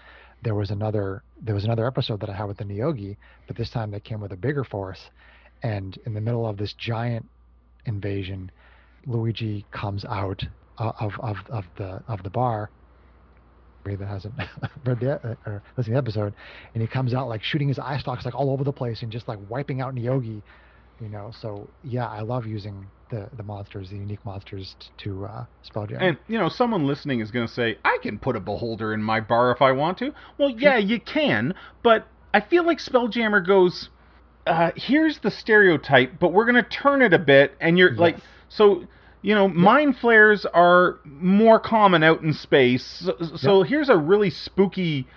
[0.43, 3.17] there was another there was another episode that I had with the Neogi,
[3.47, 5.11] but this time they came with a bigger force,
[5.63, 7.27] and in the middle of this giant
[7.87, 8.51] invasion,
[9.05, 10.43] Luigi comes out
[10.79, 12.71] uh, of of of the of the bar.
[13.85, 14.35] That hasn't
[14.85, 16.35] read the uh, or listened to the episode,
[16.75, 19.13] and he comes out like shooting his eye stalks like all over the place and
[19.13, 20.43] just like wiping out Neogi,
[21.01, 21.31] you know.
[21.41, 25.87] So yeah, I love using the the monsters, the unique monsters t- to uh, spell
[25.87, 25.99] jam.
[26.01, 29.01] And you know, someone listening is going to say, "I can put a beholder in
[29.05, 31.55] my bar if I want to." Well, yeah, you can,
[31.85, 33.91] but I feel like Spelljammer goes,
[34.49, 38.17] uh, "Here's the stereotype, but we're going to turn it a bit." And you're like,
[38.17, 38.25] Yes.
[38.49, 38.87] So
[39.27, 42.85] you know, mind flayers are more common out in space.
[43.05, 45.09] So, so here's a really spooky,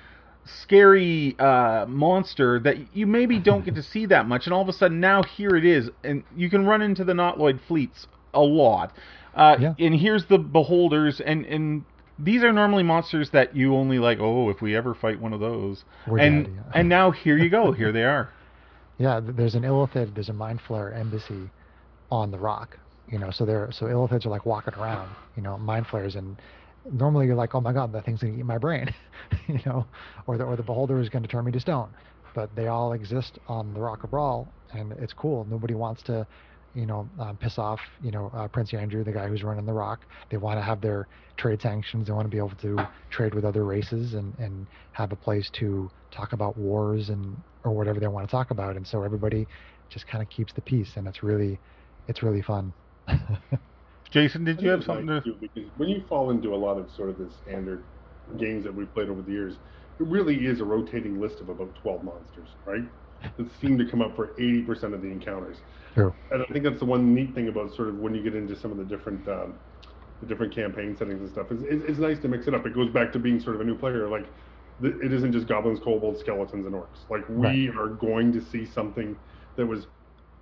[0.46, 4.68] scary uh, monster that you maybe don't get to see that much, and all of
[4.68, 8.42] a sudden now here it is, and you can run into the Nautiloid fleets a
[8.42, 8.94] lot.
[9.36, 9.74] Uh, Yeah.
[9.78, 11.84] And here's the beholders, and and
[12.18, 14.18] these are normally monsters that you only like.
[14.20, 16.80] Oh, if we ever fight one of those, We're and dead, yeah.
[16.80, 18.30] and now here you go, here they are.
[18.98, 21.52] Yeah, there's an Illithid, there's a Mind Flayer embassy
[22.12, 22.80] on the rock.
[23.12, 26.40] You know, so they're so Illithids are like walking around, you know, Mind Flayers, and
[26.92, 28.94] normally you're like, oh my god, that thing's gonna eat my brain,
[29.48, 29.86] you know,
[30.28, 31.90] or the or the Beholder is gonna turn me to stone.
[32.36, 35.46] But they all exist on the Rock of Bral, and it's cool.
[35.50, 36.28] Nobody wants to,
[36.76, 39.74] you know, um, piss off, you know, uh, Prince Andru, the guy who's running the
[39.74, 40.06] Rock.
[40.30, 42.08] They want to have their trade sanctions.
[42.08, 45.50] They want to be able to trade with other races and and have a place
[45.54, 48.76] to talk about wars and or whatever they want to talk about.
[48.78, 49.48] And so everybody
[49.90, 51.60] just kind of keeps the peace, and it's really,
[52.08, 52.74] it's really fun.
[54.12, 55.32] Jason, did you have think it's something nice, to?
[55.32, 57.86] too, because when you fall into a lot of sort of the standard
[58.38, 59.56] games that we've played over the years,
[60.00, 62.84] it really is a rotating list of about 12 monsters, right?
[63.38, 65.58] That seem to come up for 80% of the encounters.
[65.94, 66.14] True.
[66.32, 68.56] And I think that's the one neat thing about sort of when you get into
[68.56, 69.60] some of the different um,
[70.22, 71.52] the different campaign settings and stuff.
[71.52, 72.66] Is it's, it's nice to mix it up.
[72.66, 74.08] It goes back to being sort of a new player.
[74.08, 74.34] Like
[74.82, 77.10] th- it isn't just goblins, kobolds, skeletons, and orcs.
[77.10, 79.18] Like we are going to see something
[79.56, 79.88] that was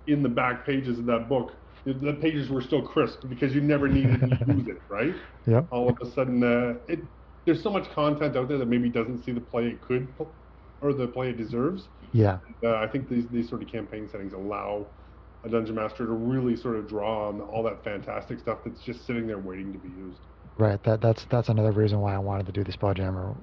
[0.06, 1.52] in the back pages of that book.
[1.84, 5.14] The, the pages were still crisp because you never needed to use it, right?
[5.46, 5.62] Yeah.
[5.70, 7.00] All of a sudden, uh, it
[7.44, 10.06] there's so much content out there that maybe doesn't see the play it could
[10.82, 11.88] or the play it deserves.
[12.12, 12.38] Yeah.
[12.62, 14.86] Uh, I think these these sort of campaign settings allow
[15.44, 19.06] a dungeon master to really sort of draw on all that fantastic stuff that's just
[19.06, 20.18] sitting there waiting to be used.
[20.58, 20.82] Right.
[20.84, 23.36] That that's that's another reason why I wanted to do the Spelljammer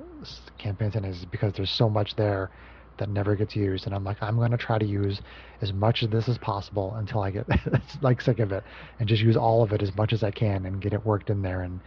[0.58, 2.52] campaign thing is because there's so much there
[2.98, 5.22] that never gets used, and I'm like, I'm gonna try to use
[5.62, 7.46] as much of this as possible until I get
[8.02, 8.64] like sick of it,
[9.00, 11.30] and just use all of it as much as I can and get it worked
[11.30, 11.62] in there.
[11.62, 11.80] And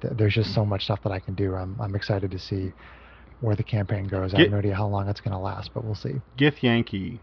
[0.00, 1.54] th- there's just so much stuff that I can do.
[1.54, 2.72] I'm I'm excited to see
[3.40, 4.32] where the campaign goes.
[4.34, 6.14] I have no idea how long it's going to last, but we'll see.
[6.38, 7.18] Githyanki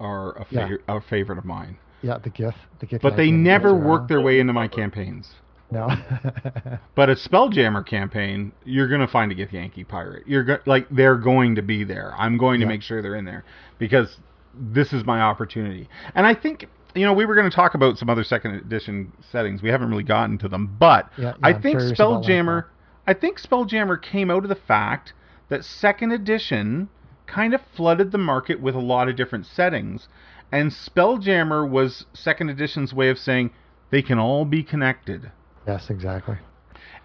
[0.00, 0.68] are a, Yeah.
[0.88, 3.00] a favorite of mine, Yeah, the GIF, the GIF.
[3.00, 5.30] but they Yankee and the never work their way into my campaigns.
[5.74, 5.88] No.
[6.94, 10.22] But a Spelljammer campaign, you're gonna find a githyanki pirate.
[10.26, 12.14] You're go- like they're going to be there.
[12.16, 12.68] I'm going to Yeah.
[12.72, 13.44] make sure they're in there
[13.78, 14.18] because
[14.54, 15.88] this is my opportunity.
[16.14, 19.12] And I think you know we were going to talk about some other second edition
[19.32, 19.60] settings.
[19.62, 22.66] We haven't really gotten to them, but Yeah, yeah, I think Spelljammer.
[23.06, 25.12] I think Spelljammer came out of the fact
[25.48, 26.88] that second edition
[27.26, 30.08] kind of flooded the market with a lot of different settings,
[30.52, 33.50] and Spelljammer was second edition's way of saying
[33.90, 35.32] they can all be connected.
[35.66, 36.36] Yes, exactly.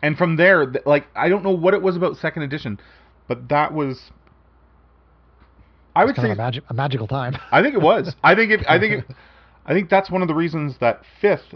[0.02, 2.80] And from there, like I don't know what it was about second edition,
[3.28, 4.12] but that was.
[5.96, 7.36] I would say a, magic, a magical time.
[7.52, 8.16] I think it was.
[8.24, 8.62] I think it.
[8.68, 9.16] I think it.
[9.66, 11.54] I think that's one of the reasons that fifth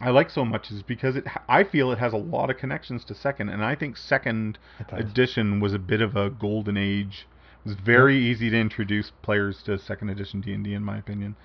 [0.00, 1.26] I like so much is because it.
[1.46, 4.58] I feel it has a lot of connections to second, and I think second
[4.90, 7.28] edition was a bit of a golden age.
[7.64, 10.96] It was very easy to introduce players to second edition D and D, in my
[10.96, 11.36] opinion.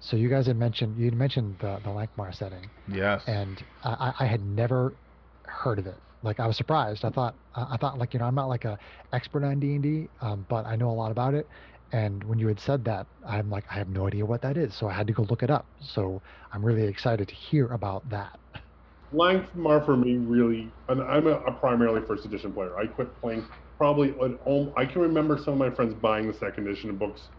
[0.00, 3.24] So you guys had mentioned you had mentioned the the Lankhmar setting, Yes.
[3.26, 4.96] and I, I I had never
[5.46, 6.00] heard of it.
[6.22, 7.04] Like I was surprised.
[7.04, 8.78] I thought I I thought like you know I'm not like a
[9.12, 11.48] expert on D and D, um, but I know a lot about it.
[11.92, 14.74] And when you had said that, I'm like I have no idea what that is,
[14.76, 15.68] so I had to go look it up.
[15.80, 18.38] So I'm really excited to hear about that.
[19.12, 22.76] Lankhmar for me really, and I'm a, a primarily first edition player.
[22.78, 24.72] I quit playing probably at home.
[24.76, 27.30] I can remember some of my friends buying the second edition of books.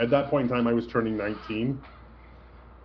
[0.00, 1.80] At that point in time, I was turning 19.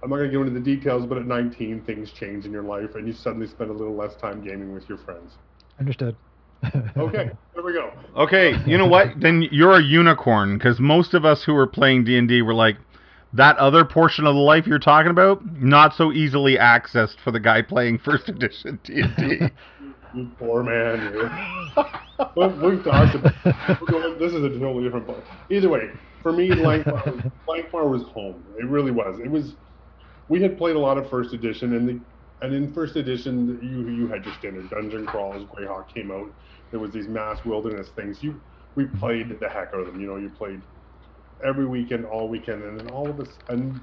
[0.04, 2.62] I'm not going to go into the details, but at 19, things change in your
[2.64, 5.32] life, and you suddenly spend a little less time gaming with your friends.
[5.80, 6.16] Understood.
[6.98, 7.92] Okay, there we go.
[8.18, 9.20] Okay, you know what?
[9.20, 12.54] Then you're a unicorn because most of us who were playing D and D were
[12.56, 12.78] like,
[13.34, 17.40] that other portion of the life you're talking about, not so easily accessed for the
[17.40, 19.40] guy playing first edition D and D.
[20.16, 21.14] You poor man.
[21.14, 21.30] You.
[22.38, 23.34] we- We've talked about.
[23.82, 25.24] we're going- This is a totally different book.
[25.52, 25.90] Either way,
[26.26, 28.44] for me, Lankhmar, was- was home.
[28.58, 29.20] It really was.
[29.20, 29.54] It was.
[30.28, 32.00] We had played a lot of first edition, and the
[32.44, 35.46] and in first edition, you you had your standard dungeon crawls.
[35.54, 36.34] Greyhawk came out.
[36.72, 38.24] There was these mass wilderness things.
[38.24, 38.42] You
[38.74, 38.98] we mm-hmm.
[38.98, 40.02] played the heck out of them.
[40.02, 40.64] You know, you played
[41.46, 43.80] every weekend, all weekend, and then all of us and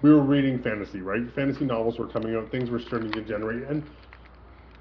[0.00, 1.30] we were reading fantasy, right?
[1.34, 2.50] Fantasy novels were coming out.
[2.50, 3.82] Things were starting to generate, and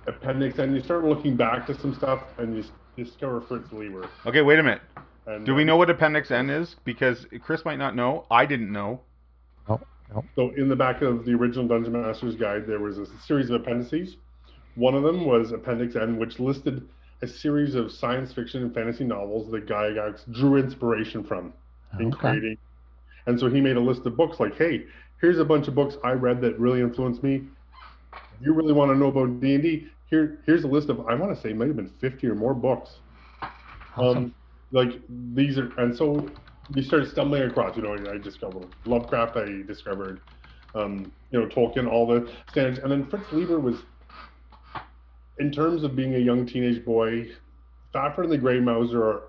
[0.08, 2.63] appendix, and you start looking back to some stuff, and you
[2.95, 4.08] discover Fritz Leiber.
[4.25, 4.82] okay, wait a minute.
[5.26, 6.76] And, Do we um, know what Appendix N is?
[6.84, 8.26] Because Chris might not know.
[8.32, 9.02] I didn't know.
[9.68, 9.80] Oh,
[10.14, 10.26] no.
[10.36, 13.62] So in the back of the original Dungeon Master's Guide, there was a series of
[13.62, 14.18] appendices.
[14.76, 16.88] One of them was Appendix N, which listed
[17.22, 21.54] a series of science fiction and fantasy novels that Gygax drew inspiration from
[22.00, 22.18] in Okay.
[22.18, 22.58] creating.
[23.28, 24.86] And so he made a list of books like, hey,
[25.20, 27.44] here's a bunch of books I read that really influenced me.
[28.14, 31.36] If you really want to know about D&D, here, here's a list of, I want
[31.36, 32.90] to say, might have been 50 or more books.
[33.98, 34.18] Awesome.
[34.18, 34.36] Um,
[34.72, 35.02] like
[35.34, 36.28] these are, and so
[36.76, 37.76] you started stumbling across.
[37.76, 39.38] You know, I discovered Lovecraft.
[39.38, 40.22] I discovered,
[40.76, 43.78] um, you know, Tolkien, all the standards, and then Fritz Leiber was,
[45.40, 47.28] in terms of being a young teenage boy,
[47.94, 49.22] Fafhrd and the Grey Mouser are,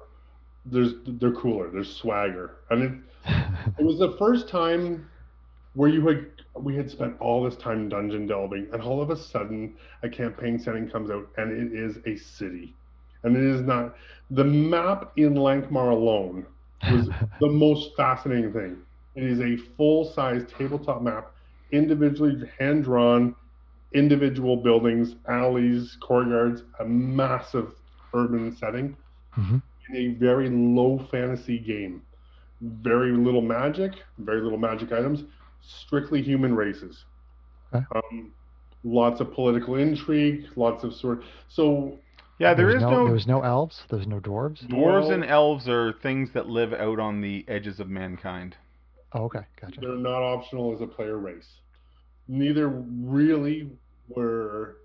[0.67, 1.71] there's they're cooler.
[1.71, 2.93] There's swagger, and it
[3.79, 5.09] it was the first time
[5.75, 9.17] where you had we had spent all this time dungeon delving, and all of a
[9.17, 12.75] sudden a campaign setting comes out, and it is a city,
[13.25, 13.95] and it is not
[14.31, 16.47] the map in Lankhmar alone
[16.87, 18.77] was the most fascinating thing.
[19.15, 21.33] It is a full-size tabletop map,
[21.73, 23.35] individually hand drawn,
[23.95, 27.73] individual buildings, alleys, courtyards, a massive
[28.15, 28.97] urban setting
[29.37, 29.61] Mhm.
[29.89, 32.03] in a very low fantasy game.
[32.61, 35.25] Very little magic, very little magic items,
[35.61, 37.05] strictly human races.
[37.73, 37.87] Okay.
[37.95, 38.33] Um,
[38.85, 41.23] lots of political intrigue, lots of sort.
[41.49, 42.01] So
[42.41, 43.83] Yeah, there There's no, no, there was no elves.
[43.91, 44.67] There's no dwarves.
[44.67, 48.57] dwarves no- and elves are things that live out on the edges of mankind.
[49.13, 49.79] Oh, okay, gotcha.
[49.81, 51.61] they're not optional as a player race.
[52.29, 53.71] Neither really
[54.09, 54.79] were.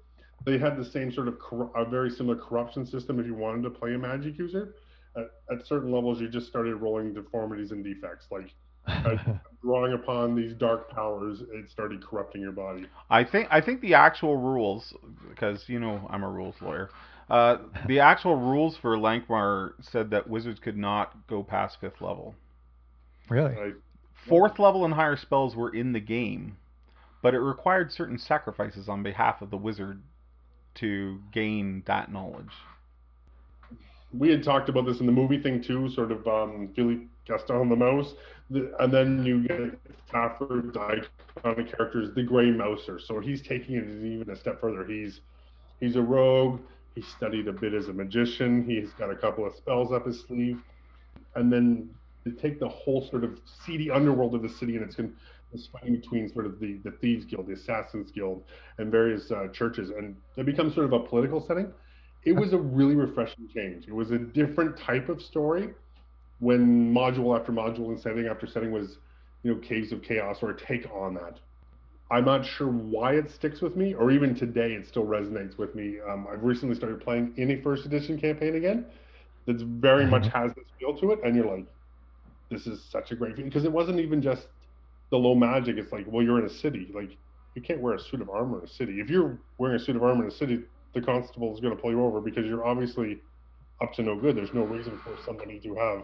[0.46, 3.20] They had the same sort of corru- a very similar corruption system.
[3.20, 4.76] If you wanted to play a magic user,
[5.15, 8.53] at, at certain levels, you just started rolling deformities and defects, like
[9.64, 11.41] drawing upon these dark powers.
[11.53, 12.86] It started corrupting your body.
[13.10, 14.93] I think I think the actual rules,
[15.30, 16.89] because you know I'm a rules lawyer.
[17.30, 17.57] Uh,
[17.88, 22.36] the actual rules for Lankhmar said that wizards could not go past fifth level.
[23.30, 23.53] really?
[23.53, 23.73] Right?
[24.28, 26.57] Fourth level and higher spells were in the game,
[27.21, 30.01] but it required certain sacrifices on behalf of the wizard
[30.76, 32.51] to gain that knowledge.
[34.13, 37.69] we had talked about this in the movie thing too, sort of um, Philippe Gaston
[37.69, 38.13] the Mouse,
[38.49, 42.99] the, and then you get Stafford's iconic characters, the Grey Mouser.
[42.99, 44.86] So he's taking it even a step further.
[44.86, 45.21] He's
[45.80, 46.61] he's a rogue.
[46.96, 48.64] He studied a bit as a magician.
[48.64, 50.60] He's got a couple of spells up his sleeve,
[51.36, 51.89] and then
[52.24, 55.14] they take the whole sort of seedy underworld of the city, and it's going
[55.52, 58.43] this fighting between sort of the the thieves guild, the assassins guild,
[58.78, 61.72] and various uh, churches, and it becomes sort of a political setting.
[62.24, 63.88] It was a really refreshing change.
[63.88, 65.70] It was a different type of story
[66.39, 68.98] when module after module and setting after setting was,
[69.43, 71.39] you know, Caves of Chaos or a take on that.
[72.12, 75.74] I'm not sure why it sticks with me, or even today it still resonates with
[75.74, 75.97] me.
[76.08, 78.86] Um, I've recently started playing any first edition campaign again.
[79.47, 81.66] That's very much has this feel to it, and you're like,
[82.49, 84.47] this is such a great feeling because it wasn't even just
[85.10, 85.78] the low magic.
[85.78, 87.18] It's like, well, you're in a city, like
[87.56, 88.99] you can't wear a suit of armor in a city.
[88.99, 91.82] If you're wearing a suit of armor in a city, the constable is going to
[91.82, 93.22] pull you over because you're obviously
[93.82, 94.36] up to no good.
[94.36, 96.03] There's no reason for somebody to have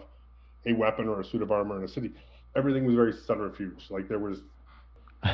[0.65, 2.11] a weapon or a suit of armor in a city.
[2.55, 3.87] Everything was very subterfuge.
[3.89, 4.39] Like there was,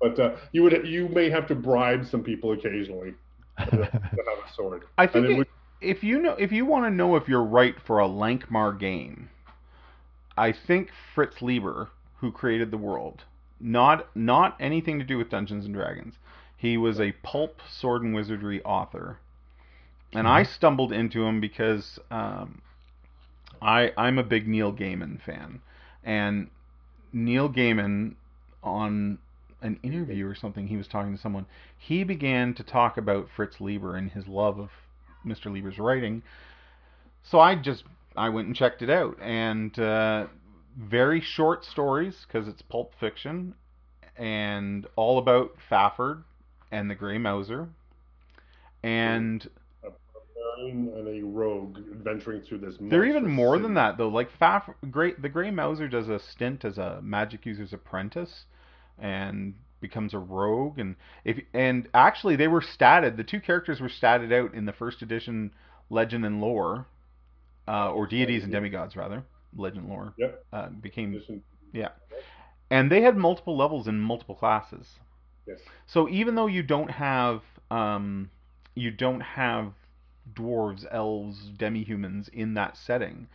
[0.00, 3.14] but uh, you would you may have to bribe some people occasionally
[3.58, 3.94] to, to have
[4.46, 4.84] a sword.
[4.96, 5.48] I think it it- would-
[5.80, 9.30] if you know if you want to know if you're right for a Lankhmar game,
[10.36, 13.22] I think Fritz Leiber, who created the world,
[13.60, 16.14] not not anything to do with Dungeons and Dragons.
[16.56, 19.18] He was a pulp sword and wizardry author,
[20.12, 22.60] and I stumbled into him because um,
[23.62, 25.60] I I'm a big Neil Gaiman fan,
[26.02, 26.50] and
[27.12, 28.14] Neil Gaiman
[28.64, 29.18] on
[29.60, 31.46] an interview or something he was talking to someone
[31.76, 34.70] he began to talk about Fritz Leiber and his love of
[35.26, 35.52] Mr.
[35.52, 36.22] Leiber's writing.
[37.22, 37.84] So I just
[38.16, 40.26] I went and checked it out, and uh,
[40.76, 43.54] very short stories because it's pulp fiction,
[44.16, 46.24] and all about Fafhrd
[46.72, 47.68] and the Grey Mouser,
[48.82, 49.48] and
[49.84, 49.90] a
[50.66, 52.74] and a rogue adventuring through this.
[52.80, 53.62] they're even more city.
[53.62, 54.08] than that though.
[54.08, 58.44] Like Faff, Great the Grey Mouser does a stint as a magic user's apprentice,
[59.00, 60.78] and becomes a rogue.
[60.78, 63.16] And if and actually they were statted.
[63.16, 65.52] The two characters were statted out in the first edition
[65.90, 66.86] Legend and Lore,
[67.66, 69.24] uh, or deities and demigods rather.
[69.56, 70.44] Legend Lore Yep.
[70.52, 71.22] uh, became,
[71.72, 71.88] yeah
[72.70, 74.98] and they had multiple levels in multiple classes.
[75.46, 75.60] Yes.
[75.86, 78.30] So even though you don't have um,
[78.74, 79.72] you don't have
[80.34, 83.28] dwarves, elves, demi-humans in that setting,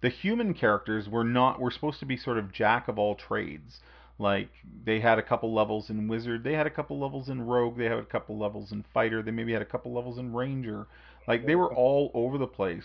[0.00, 3.80] the human characters were not were supposed to be sort of jack of all trades.
[4.18, 4.48] Like
[4.84, 7.84] they had a couple levels in wizard, they had a couple levels in rogue, they
[7.84, 10.86] had a couple levels in fighter, they maybe had a couple levels in ranger.
[11.28, 12.84] Like they were all over the place.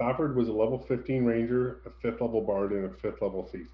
[0.00, 3.66] Fafhrd was a level 15 ranger, a fifth level bard, and a fifth level thief.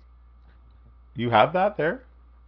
[1.16, 2.04] You have that there?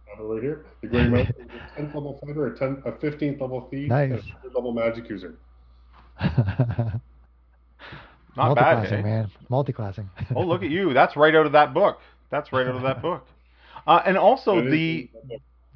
[0.07, 0.65] I have it right here.
[0.81, 4.13] The Grey Mouser was a 10th level fighter, a 10, a 15th level thief, and
[4.13, 4.23] a Nice.
[4.41, 5.35] third level magic user.
[8.35, 8.89] Not bad, eh?
[8.89, 9.01] Multiclassing, hey?
[9.01, 9.31] man.
[9.49, 10.05] Multiclassing.
[10.35, 10.93] Oh, look at you.
[10.93, 11.99] That's right out of that book.
[12.31, 13.25] That's right out of that book.
[13.87, 15.09] Uh, and also the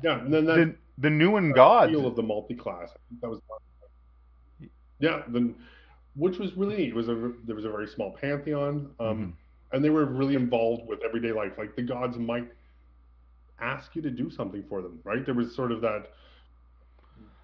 [0.03, 1.91] yeah, and then that the the Nehwon gods.
[1.91, 2.91] feel of the multi-class.
[3.21, 3.39] That was
[4.99, 5.55] yeah, then
[6.15, 6.89] which was really neat.
[6.89, 9.33] It was a there was a very small pantheon, um, Mhm.
[9.73, 11.57] and they were really involved with everyday life.
[11.57, 12.51] Like the gods might
[13.59, 15.25] ask you to do something for them, right?
[15.25, 16.07] There was sort of that.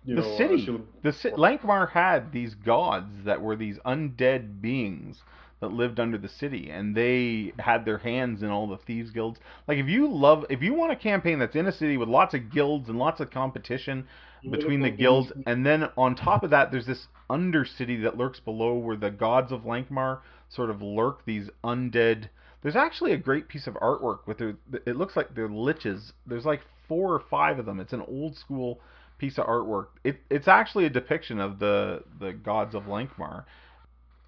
[0.05, 0.80] You The know, city.
[1.01, 5.24] The ci- Lankhmar had these gods that were these undead beings
[5.64, 9.39] that lived under the city, and they had their hands in all the thieves guilds.
[9.66, 12.34] Like if you love, if you want a campaign that's in a city with lots
[12.34, 14.05] of guilds and lots of competition
[14.51, 18.74] between the guilds, and then on top of that, there's this undercity that lurks below,
[18.76, 21.24] where the gods of Lankhmar sort of lurk.
[21.26, 22.28] These undead.
[22.61, 24.55] There's actually a great piece of artwork with their.
[24.86, 26.11] It looks like they're liches.
[26.28, 27.80] There's like four or five of them.
[27.80, 28.82] It's an old school
[29.18, 29.88] piece of artwork.
[30.03, 33.45] It, it's actually a depiction of the the gods of Lankhmar.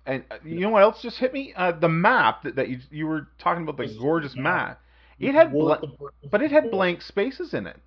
[0.05, 1.53] And uh, you know what else just hit me?
[1.55, 4.79] Uh, the map that, that you you were talking about, the gorgeous map.
[5.19, 7.77] It had War bla- of the- but it had blank spaces in it,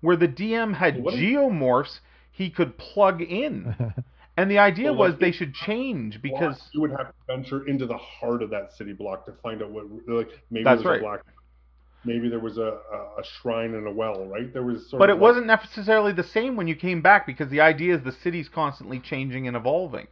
[0.00, 2.00] where the DM had geomorphs
[2.30, 3.74] he could plug in.
[4.34, 7.68] And the idea Well, was like, they should change because you would have to venture
[7.68, 10.92] into the heart of that city block to find out what like maybe That's there
[10.92, 11.00] was right.
[11.00, 11.20] a black
[12.06, 12.78] maybe there was a,
[13.18, 16.24] a, shrine and a well right there was sort but it like- wasn't necessarily the
[16.24, 20.08] same when you came back because the idea is the city's constantly changing and evolving.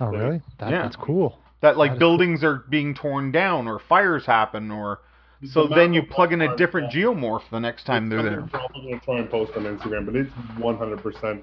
[0.00, 0.42] Oh, really?
[0.58, 0.82] That, Yeah.
[0.82, 1.38] That's cool.
[1.60, 5.00] That like That is buildings are being torn down or fires happen or
[5.52, 7.02] so The then you plug in a different yeah.
[7.02, 8.40] geomorph the next time It's they're there.
[8.40, 11.42] something we're probably going to try and post on Instagram, but it's 100%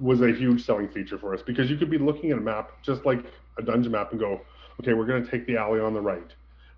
[0.00, 2.70] was a huge selling feature for us because you could be looking at a map
[2.82, 3.24] just like
[3.58, 4.40] a dungeon map and go,
[4.80, 6.32] okay, we're going to take the alley on the right,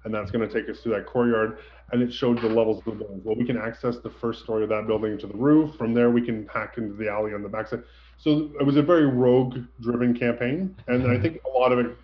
[0.04, 1.58] and that's going to take us to that courtyard,
[1.92, 3.22] and it showed the levels of the buildings.
[3.24, 5.74] Well, we can access the first story of that building to the roof.
[5.76, 7.82] From there, we can hack into the alley on the backside.
[8.18, 11.96] So it was a very rogue-driven campaign, and I think a lot of it,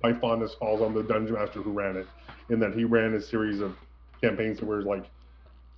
[0.00, 2.06] by fondness, falls on the dungeon master who ran it,
[2.50, 3.76] in that he ran a series of
[4.20, 5.04] campaigns where like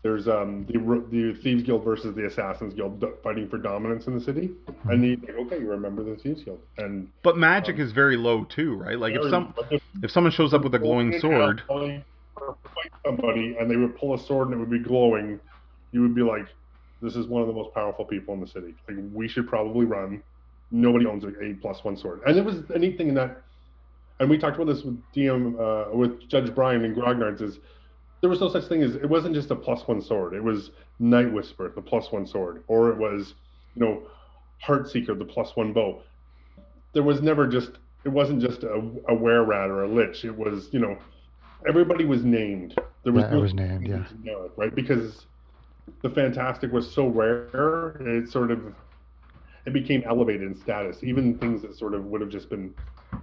[0.02, 0.78] there's um the
[1.10, 4.50] the thieves guild versus the assassins guild fighting for dominance in the city,
[4.84, 8.44] and you like, okay, you remember the thieves guild, and But magic is very low
[8.44, 8.98] too, right?
[8.98, 12.04] Like if some if if someone shows up with a glowing sword, fight
[13.04, 15.40] somebody and they would pull a sword and it would be glowing,
[15.92, 16.46] you would be like,
[17.00, 18.74] this is one of the most powerful people in the city.
[18.88, 20.22] Like we should probably run.
[20.70, 23.42] Nobody owns a plus one sword, and it was a neat thing in that.
[24.20, 27.58] And we talked about this with DM uh, with Judge Brian and Grognard's is
[28.20, 30.34] there was no such thing as it wasn't just a plus one sword.
[30.34, 33.34] It was Night Whisper, the plus one sword, or it was
[33.76, 34.02] you know
[34.66, 36.02] Heartseeker, the plus one bow.
[36.92, 37.72] There was never just
[38.04, 40.24] it wasn't just a, a were rat or a lich.
[40.24, 40.98] It was you know
[41.68, 42.74] everybody was named.
[43.04, 44.04] There was Yeah, it no was named, yeah.
[44.08, 44.74] generic, right?
[44.74, 45.26] Because
[46.02, 48.60] the fantastic was so rare, it sort of
[49.66, 50.98] it became elevated in status.
[51.02, 52.74] Even things that sort of would have just been,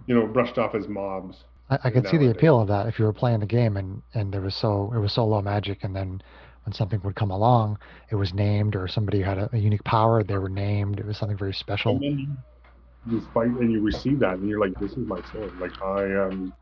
[0.06, 1.44] you know, brushed off as mobs.
[1.70, 4.02] I, I could see the appeal of that if you were playing the game and
[4.14, 6.22] and there was so it was so low magic, and then
[6.66, 7.78] when something would come along,
[8.10, 11.00] it was named, or somebody had a, a unique power, they were named.
[11.00, 11.94] It was something very special.
[11.94, 12.38] And then
[13.08, 15.80] you, you fight and you receive that, and you're like, "This is my sword." Like
[15.82, 16.54] I am.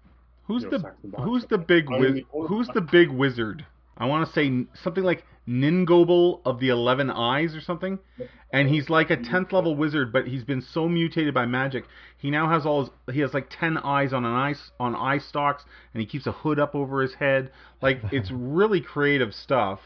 [0.45, 3.65] who's you know, the who's the big I wiz- the who's the big wizard?
[3.97, 7.99] I want to say something like Ningauble of the Eleven Eyes or something,
[8.51, 11.85] and he's like a tenth level wizard, but he's been so mutated by magic.
[12.17, 15.17] He now has all his, he has like ten eyes on an eye on eye
[15.17, 17.51] stalks, and he keeps a hood up over his head.
[17.81, 19.79] Like it's really creative stuff,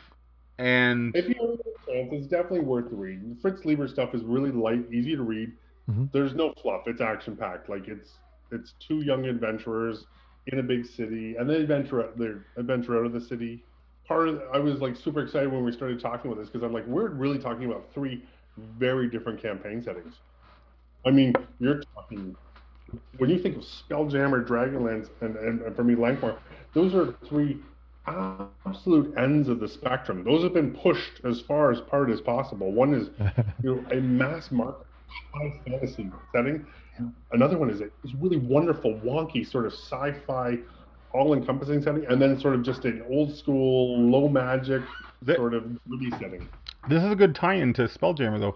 [0.60, 3.38] and If you have a chance, it's definitely worth the read.
[3.42, 5.52] Fritz Leiber stuff is really light, easy to read.
[5.90, 6.12] Mhm.
[6.12, 6.84] There's no fluff.
[6.88, 7.70] It's action packed.
[7.70, 8.20] Like it's
[8.52, 10.06] it's two young adventurers
[10.48, 13.64] in a big city, and they adventure they adventure out of the city.
[14.08, 16.74] Part of I was like super excited when we started talking about this because I'm
[16.74, 18.24] like we're really talking about three
[18.80, 20.16] very different campaign settings.
[21.06, 22.36] I mean, you're talking
[23.18, 26.38] when you think of Spelljammer, Dragonlance, and, and, and for me Lankhmar,
[26.74, 27.58] those are three
[28.08, 30.24] absolute ends of the spectrum.
[30.24, 32.72] Those have been pushed as far as part as possible.
[32.72, 33.10] One is
[33.64, 34.88] you know a mass market
[35.34, 36.66] high fantasy setting.
[37.32, 40.58] Another one is a is really wonderful, wonky sort of sci-fi,
[41.14, 44.82] all-encompassing setting, and then sort of just an old school, low magic
[45.36, 46.48] sort of movie setting.
[46.90, 48.56] this is a good tie-in to Spelljammer though.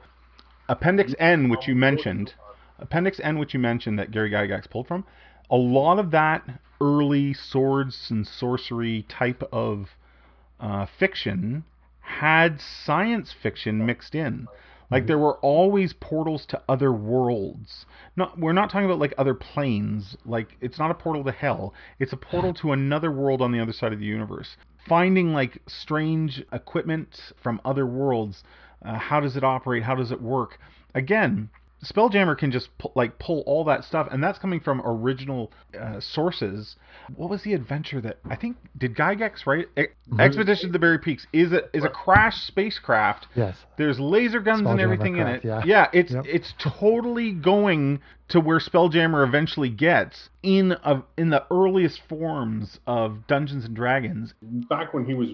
[0.69, 2.33] Appendix N, which you mentioned,
[2.79, 5.05] Appendix N, which you mentioned that Gary Gygax pulled from,
[5.49, 6.47] a lot of that
[6.79, 9.89] early swords and sorcery type of
[10.59, 11.63] uh, fiction
[11.99, 14.47] had science fiction mixed in.
[14.91, 17.85] Like there were always portals to other worlds.
[18.17, 20.17] Not we're not talking about like other planes.
[20.25, 21.73] Like it's not a portal to hell.
[21.97, 24.57] It's a portal to another world on the other side of the universe.
[24.87, 28.43] Finding like strange equipment from other worlds.
[28.83, 29.83] Uh, how does it operate?
[29.83, 30.59] How does it work?
[30.93, 31.49] Again,
[31.83, 35.99] Spelljammer can just pu- like pull all that stuff, and that's coming from original uh,
[35.99, 36.75] sources.
[37.15, 39.67] What was the adventure that I think did Gygax write?
[39.77, 39.85] E-
[40.19, 43.27] Expedition to the Barrier Peaks is a is a crashed spacecraft.
[43.35, 43.57] yes.
[43.77, 45.41] There's laser guns and Spelljammer everything in it.
[45.41, 45.87] craft, yeah.
[45.91, 46.25] it's Yep.
[46.27, 53.25] it's totally going to where Spelljammer eventually gets in a, in the earliest forms of
[53.27, 54.33] Dungeons and Dragons.
[54.41, 55.29] back when he was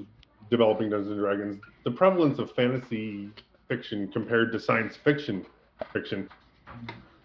[0.50, 3.30] developing Dungeons and Dragons, the prevalence of fantasy
[3.68, 5.46] fiction compared to science fiction
[5.94, 6.30] fiction,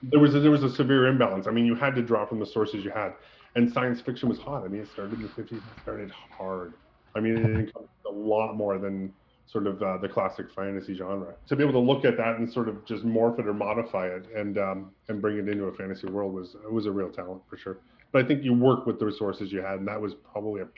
[0.03, 1.47] there was a, there was a severe imbalance.
[1.47, 3.13] I mean, you had to draw from the sources you had,
[3.55, 4.65] and science fiction was hot.
[4.65, 5.59] I mean, it started in the fifties.
[5.59, 6.75] It started hard.
[7.15, 9.13] I mean, it encompassed a lot more than
[9.47, 11.35] sort of uh, the classic fantasy genre.
[11.49, 14.07] To be able to look at that and sort of just morph it or modify
[14.07, 17.43] it and um, and bring it into a fantasy world was was a real talent
[17.49, 17.79] for sure.
[18.13, 20.69] But I think you work with the resources you had, and that was probably a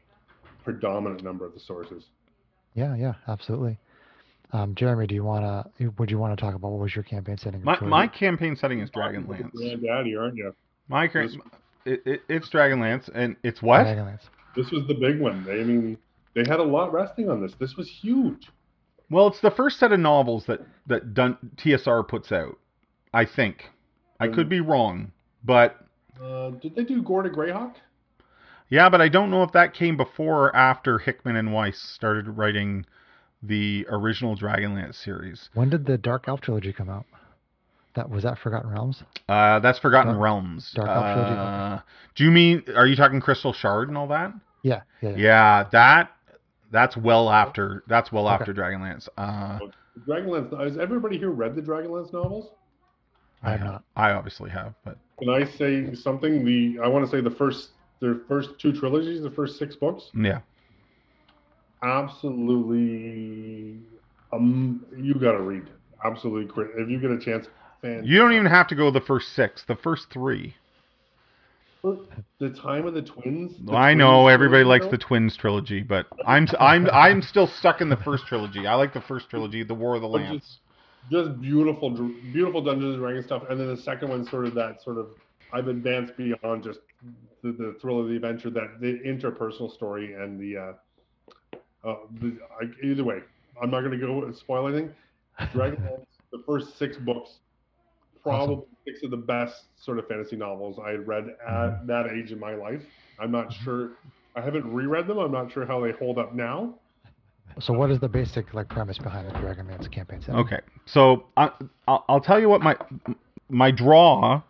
[0.63, 2.05] predominant number of the sources.
[2.75, 3.79] Yeah, yeah, absolutely.
[4.55, 5.67] Um, Jeremy, do you wanna?
[5.99, 7.63] Would you want to talk about what was your campaign setting?
[7.65, 9.51] My my campaign setting is Dragonlance.
[9.53, 10.55] Granddaddy, aren't you?
[10.89, 11.37] My cra- This-
[11.85, 13.85] it, it, it's Dragonlance, and it's what?
[13.85, 14.23] Dragonlance.
[14.57, 15.45] This was the big one.
[15.45, 15.99] They, I mean,
[16.35, 17.53] they had a lot resting on this.
[17.59, 18.49] This was huge.
[19.11, 22.57] Well, it's the first set of novels that that Dun- TSR puts out.
[23.13, 23.71] I think.
[24.21, 25.11] I could be wrong,
[25.45, 25.85] but
[26.23, 27.75] Uh, did they do Gorda Greyhawk?
[28.69, 32.29] yeah, but I don't know if that came before or after Hickman and Weiss started
[32.39, 32.87] writing
[33.47, 35.49] the original Dragonlance series.
[35.55, 37.05] When did the Dark Elf trilogy come out?
[37.95, 39.03] That was that Forgotten Realms.
[39.29, 40.73] Uh, that's Forgotten Dark- Realms.
[40.75, 41.35] Dark Elf trilogy?
[41.39, 41.79] Uh,
[42.17, 42.63] do you mean?
[42.75, 44.33] Are you talking Crystal Shard and all that?
[44.63, 45.17] Yeah, yeah, yeah.
[45.17, 46.11] Yeah, that
[46.73, 48.35] that's well after that's well Okay.
[48.35, 49.09] after Dragonlance.
[49.17, 49.59] Uh,
[50.09, 50.59] Dragonlance.
[50.61, 52.51] Has everybody here read the Dragonlance novels?
[53.43, 53.85] I have have- not.
[53.95, 56.45] I obviously have, but Can I say something?
[56.45, 57.71] The I want to say the first,
[58.01, 60.41] their first two trilogies, the first six books, yeah.
[61.85, 63.79] Absolutely.
[64.33, 65.65] Um, you got to read.
[66.05, 66.65] Absolutely.
[66.77, 67.47] If you get a chance,
[67.85, 68.05] fan.
[68.05, 69.63] You don't even have to go the first six.
[69.67, 70.55] The first three.
[71.83, 73.53] the time of the twins.
[73.65, 77.81] the I know everybody trilogy, likes the Twins trilogy, but I'm I'm I'm still stuck
[77.81, 78.67] in the first trilogy.
[78.67, 80.61] I like the first trilogy, The War of the But just-
[81.11, 84.83] just beautiful, beautiful Dungeons and Dragons stuff, and then the second one, sort of that
[84.83, 85.09] sort of
[85.53, 86.81] I've advanced beyond just
[87.43, 90.57] the, the thrill of the adventure, that the interpersonal story and the.
[90.57, 90.73] Uh,
[91.85, 93.19] uh, the I, either way,
[93.61, 94.91] I'm not going to go spoil anything.
[95.53, 97.39] Dragonlance, the first six books,
[98.23, 102.33] probably six of the best sort of fantasy novels I had read at that age
[102.33, 102.83] in my life.
[103.19, 103.93] I'm not sure.
[104.37, 105.19] I haven't reread them.
[105.19, 106.75] I'm not sure how they hold up now.
[107.61, 110.41] So what is the basic like premise behind the Dragonlance campaign setting?
[110.41, 111.51] Okay, so I,
[111.87, 112.77] I'll, I'll tell you what my
[113.49, 114.43] my draw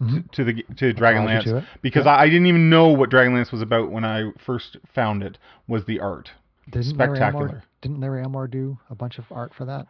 [0.00, 0.30] Mhm.
[0.32, 1.64] to the to What draws you Dragonlance to it?
[1.82, 5.38] because I, I didn't even know what Dragonlance was about when I first found it
[5.66, 6.30] was the art.
[6.70, 7.46] Didn't Larry spectacular.
[7.46, 9.86] Elmore, didn't Larry Elmore do a bunch of art for that?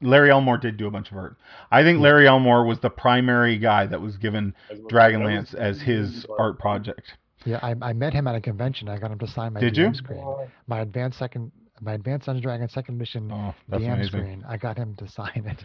[0.00, 1.36] Larry Elmore did do a bunch of art.
[1.72, 4.54] I think Larry Elmore was the primary guy that was given
[4.90, 7.14] Dragonlance as his art project.
[7.44, 8.88] Yeah, I, I met him at a convention.
[8.88, 9.94] I got him to sign my Did DM you?
[9.94, 10.24] screen.
[10.68, 11.50] My advanced second,
[11.80, 14.04] my advanced Dungeons and Dragons second edition Oh, DM amazing.
[14.06, 14.44] screen.
[14.48, 15.64] I got him to sign it.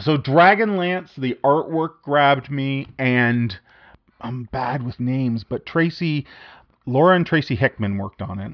[0.00, 3.56] So Dragonlance, the artwork grabbed me, and
[4.20, 6.26] I'm bad with names, but Tracy,
[6.86, 8.52] Laura and Tracy Hickman worked on it,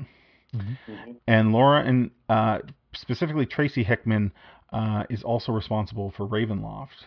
[0.56, 1.16] Mhm.
[1.26, 2.58] and Laura and uh,
[2.94, 4.32] specifically Tracy Hickman
[4.72, 7.04] uh, is also responsible for Ravenloft,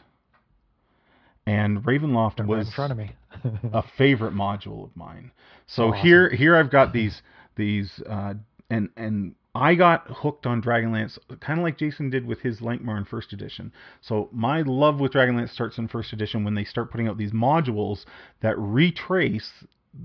[1.45, 3.11] and Ravenloft They're right was in front of me.
[3.73, 5.31] a favorite module of mine.
[5.67, 6.01] So Oh, awesome.
[6.01, 7.21] here here I've got these
[7.55, 8.35] these uh,
[8.69, 12.97] and and I got hooked on Dragonlance kind of like Jason did with his Lankhmar
[12.97, 13.73] in first edition.
[14.01, 17.31] So my love with Dragonlance starts in first edition when they start putting out these
[17.31, 18.05] modules
[18.41, 19.51] that retrace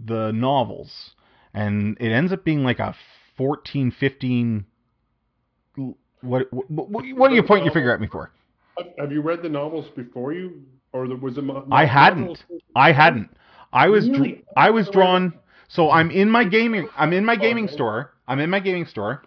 [0.07, 1.15] the novels
[1.53, 2.95] and it ends up being like a
[3.37, 4.65] 14 15
[6.25, 8.31] what what, what, what are you pointing your finger at me for?
[8.99, 11.45] Have- you read the novels before you, or was it?
[11.45, 12.43] mo- I hadn't.
[12.75, 13.31] I hadn't.
[13.73, 14.45] I was Really?
[14.57, 15.35] I was drawn.
[15.69, 16.89] So I'm in my gaming.
[16.97, 18.15] I'm in my gaming oh, store.
[18.27, 19.23] I'm in my gaming store,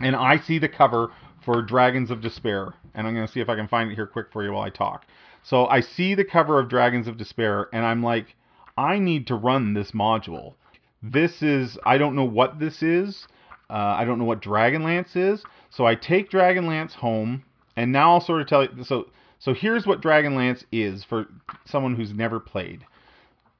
[0.00, 1.10] and I see the cover
[1.44, 4.26] for Dragons of Despair, and I'm gonna see if I can find it here quick
[4.32, 5.04] for you while I talk.
[5.42, 8.34] So I see the cover of Dragons of Despair, and I'm like,
[8.76, 10.54] I need to run this module.
[11.02, 13.26] This is I don't know what this is.
[13.70, 15.42] Uh, I don't know what Dragonlance is.
[15.70, 17.44] So I take Dragonlance home,
[17.76, 18.84] and now I'll sort of tell you.
[18.84, 19.08] So
[19.38, 21.26] so here's what Dragonlance is for
[21.66, 22.86] someone who's never played.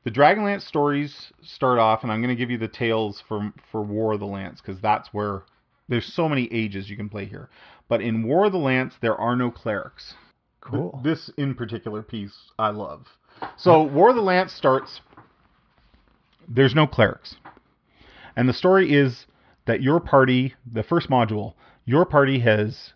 [0.05, 3.83] The Dragonlance stories start off, and I'm going to give you the tales for for
[3.83, 5.43] War of the Lance because that's where
[5.89, 7.49] there's so many ages you can play here.
[7.89, 10.15] But in War of the Lance, there are no clerics.
[10.61, 11.01] Cool.
[11.05, 13.07] This in particular piece I love.
[13.57, 15.01] So War of the Lance starts.
[16.49, 17.37] There's no clerics,
[18.37, 19.27] and the story is
[19.67, 21.55] that your party, the first module,
[21.85, 22.93] your party has.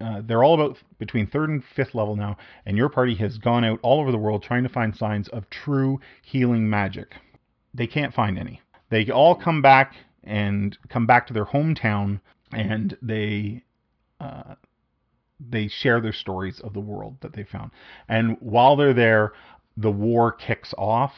[0.00, 2.36] Uh, they're all about between third and fifth level now,
[2.66, 5.48] and your party has gone out all over the world trying to find signs of
[5.50, 7.14] true healing magic.
[7.72, 8.60] They can't find any.
[8.90, 12.20] They all come back and come back to their hometown,
[12.52, 13.62] and they
[14.20, 14.54] uh,
[15.40, 17.70] they share their stories of the world that they found.
[18.08, 19.32] And while they're there,
[19.76, 21.12] the war kicks off,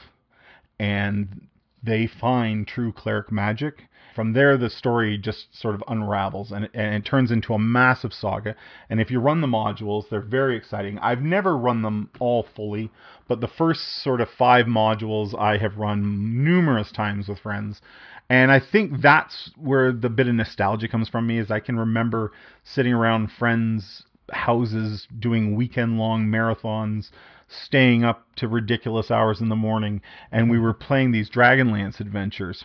[0.78, 1.48] and
[1.82, 3.84] they find true cleric magic.
[4.14, 8.14] From there, the story just sort of unravels and, and it turns into a massive
[8.14, 8.56] saga.
[8.88, 10.98] And if you run the modules, they're very exciting.
[11.00, 12.90] I've never run them all fully,
[13.28, 17.82] but the first sort of five modules I have run numerous times with friends.
[18.28, 21.78] And I think that's where the bit of nostalgia comes from me is I can
[21.78, 22.32] remember
[22.64, 27.10] sitting around friends' houses doing weekend long marathons,
[27.48, 30.00] staying up to ridiculous hours in the morning,
[30.32, 32.64] and we were playing these Dragonlance adventures.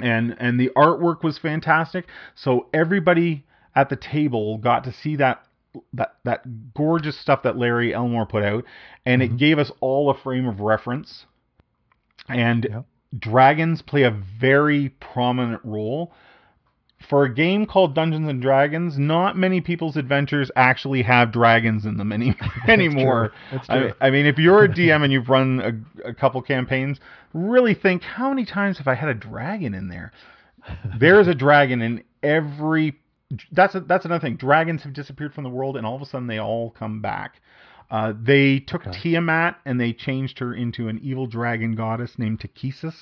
[0.00, 2.06] And and the artwork was fantastic.
[2.36, 3.44] So everybody
[3.74, 5.44] at the table got to see that
[5.94, 8.64] that that gorgeous stuff that Larry Elmore put out,
[9.04, 9.38] and it Mhm.
[9.38, 11.26] gave us all a frame of reference.
[12.28, 12.84] And.
[13.18, 16.12] Dragons play a very prominent role.
[17.08, 21.96] For a game called Dungeons and Dragons, not many people's adventures actually have dragons in
[21.96, 22.34] them any,
[22.68, 23.32] anymore.
[23.50, 23.92] That's true.
[24.00, 27.00] I, I mean, if you're a DM and you've run a, a couple campaigns,
[27.32, 30.12] really think how many times have I had a dragon in there?
[30.98, 32.98] There's a dragon in every.
[33.52, 34.36] That's a, that's another thing.
[34.36, 37.40] Dragons have disappeared from the world, and all of a sudden they all come back.
[37.90, 38.98] Uh, they took Okay.
[39.02, 42.94] Tiamat and they changed her into an evil dragon goddess named Takhisis.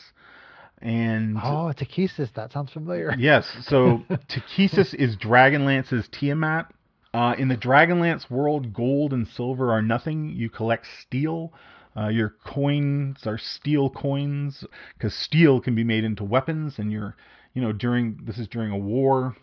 [0.80, 2.32] And Oh, Takhisis.
[2.34, 3.14] That sounds familiar.
[3.18, 6.72] Yes, so Takhisis is Dragonlance's Tiamat.
[7.14, 10.30] Uh, in the Dragonlance world, gold and silver are nothing.
[10.30, 11.52] You collect steel.
[11.96, 14.64] Uh, your coins are steel coins
[14.94, 16.78] because steel can be made into weapons.
[16.78, 17.16] And you're,
[17.54, 19.34] you know, during this is during a war,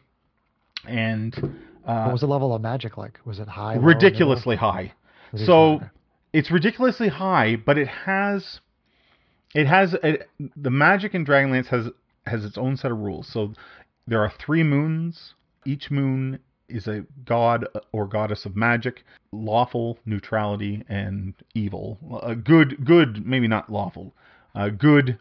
[0.87, 1.35] and
[1.83, 3.19] what uh, was the level of magic like?
[3.25, 3.75] Was it high?
[3.75, 4.93] ridiculously high.
[5.37, 5.81] So
[6.33, 8.59] it's ridiculously high, but it has
[9.53, 10.19] It has a,
[10.57, 11.89] the magic in Dragonlance has
[12.25, 13.27] has its own set of rules.
[13.27, 13.53] So
[14.07, 15.33] there are three moons.
[15.65, 21.97] Each moon is a god or goddess of magic, lawful, neutrality, and evil.
[22.21, 24.13] Uh, good, good, maybe not lawful.
[24.55, 25.19] Uh, good,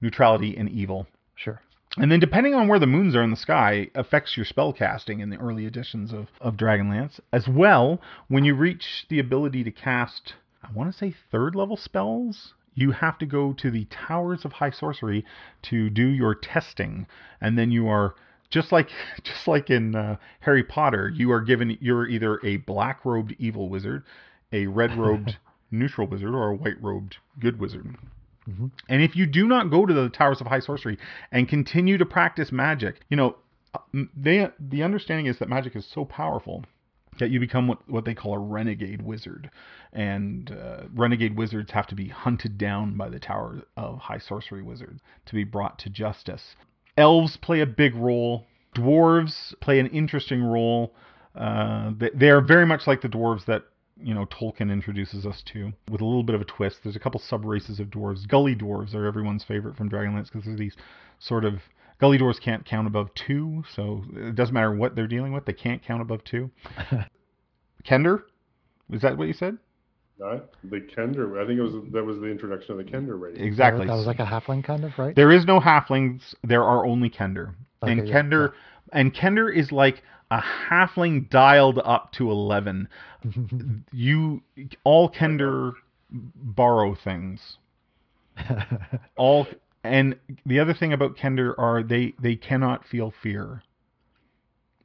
[0.00, 1.06] neutrality, and evil.
[1.34, 1.60] Sure.
[1.98, 5.20] And then depending on where the moons are in the sky affects your spell casting
[5.20, 7.20] in the early editions of, of Dragonlance.
[7.32, 11.76] As well, when you reach the ability to cast, I want to say third level
[11.76, 15.24] spells, you have to go to the Towers of High Sorcery
[15.62, 17.06] to do your testing.
[17.40, 18.14] And then you are
[18.50, 18.90] just like
[19.22, 23.68] just like in uh, Harry Potter, you are given you're either a black robed evil
[23.68, 24.04] wizard,
[24.52, 25.38] a red robed
[25.70, 27.96] neutral wizard, or a white robed good wizard.
[28.48, 28.70] Mhm.
[28.88, 30.98] And if you do not go to the Towers of High Sorcery
[31.32, 33.36] and continue to practice magic, you know,
[33.74, 33.78] uh,
[34.16, 36.64] they the understanding is that magic is so powerful
[37.18, 39.50] that you become what, what they call a renegade wizard.
[39.92, 44.62] And uh, renegade wizards have to be hunted down by the Tower of High Sorcery
[44.62, 46.54] wizard to be brought to justice.
[46.96, 48.46] Elves play a big role.
[48.74, 50.94] Dwarves play an interesting role.
[51.34, 53.64] Uh, they, they are very much like the dwarves that
[54.02, 56.78] you know Tolkien introduces us to, with a little bit of a twist.
[56.82, 58.26] There's a couple sub races of dwarves.
[58.28, 60.76] Gully dwarves are everyone's favorite from Dragonlance because they're these
[61.18, 61.54] sort of
[62.00, 65.46] Gully dwarves can't count above two, so it doesn't matter what they're dealing with.
[65.46, 66.50] They can't count above two.
[67.88, 68.22] Kender,
[68.92, 69.56] is that what you said?
[70.18, 71.42] Not the Kender.
[71.42, 73.36] I think it was that was the introduction of the Kender race.
[73.38, 73.86] Exactly.
[73.86, 75.14] That was like a halfling kind of, right?
[75.14, 76.34] There is no halflings.
[76.42, 78.52] There are only Kender, and Okay, yeah, Kender,
[78.92, 82.88] and Kender is like a halfling dialed up to eleven.
[83.92, 84.42] You
[84.84, 85.72] all Kender
[86.10, 87.58] borrow things.
[89.16, 89.46] All
[89.82, 93.62] and the other thing about Kender are they they cannot feel fear.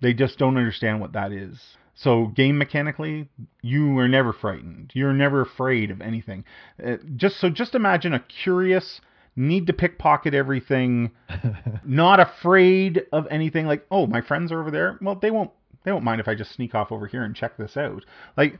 [0.01, 1.59] They just don't understand what that is.
[1.93, 3.29] So game mechanically,
[3.61, 4.91] you are never frightened.
[4.95, 6.45] You're never afraid of anything.
[6.83, 9.01] Uh, just so just imagine a curious,
[9.35, 11.11] need to pickpocket everything,
[11.85, 13.65] not afraid of anything.
[13.65, 14.97] Like oh my friends are over there.
[15.01, 15.51] Well they won't
[15.83, 18.05] they won't mind if I just sneak off over here and check this out.
[18.37, 18.59] Like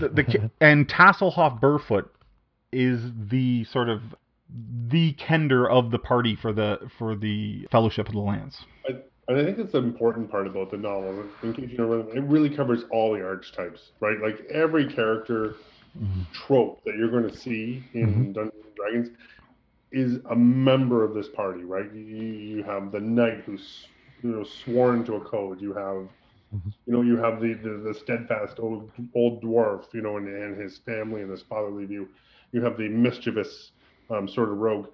[0.00, 2.08] the, the and Tasselhoff Burrfoot
[2.72, 3.00] is
[3.30, 4.02] the sort of
[4.88, 8.64] the kender of the party for the for the Fellowship of the Lance.
[9.28, 11.24] And I think that's the important part about the novel.
[11.42, 14.16] In case you know, it really covers all the archetypes, right?
[14.22, 15.54] Like every character
[15.98, 16.22] mm-hmm.
[16.32, 18.32] trope that you're going to see in mm-hmm.
[18.32, 19.08] Dungeons and Dragons
[19.92, 21.92] is a member of this party, right?
[21.92, 23.88] You, you have the knight who's
[24.22, 25.60] you know sworn to a code.
[25.60, 26.08] You have
[26.52, 26.72] Mhm.
[26.86, 30.60] you know you have the, the, the steadfast old old dwarf, you know, and, and
[30.60, 32.08] his family and his fatherly view.
[32.52, 33.72] You have the mischievous
[34.10, 34.86] um, sort of rogue.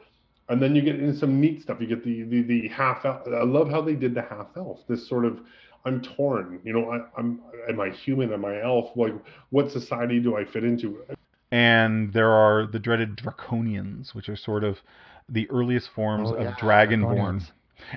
[0.48, 1.80] And then you get into some neat stuff.
[1.80, 3.22] You get the the, the half elf.
[3.26, 4.86] I love how they did the half elf.
[4.88, 5.40] This sort of
[5.84, 6.60] I'm torn.
[6.64, 8.32] You know, I, I'm am I human?
[8.32, 8.90] Am I elf?
[8.96, 9.14] Like,
[9.50, 10.98] what society do I fit into?
[11.54, 14.78] And there are the dreaded Draconians, which are sort of
[15.28, 17.14] the earliest forms Oh, of yeah, Dragonborn.
[17.16, 17.52] Draconians.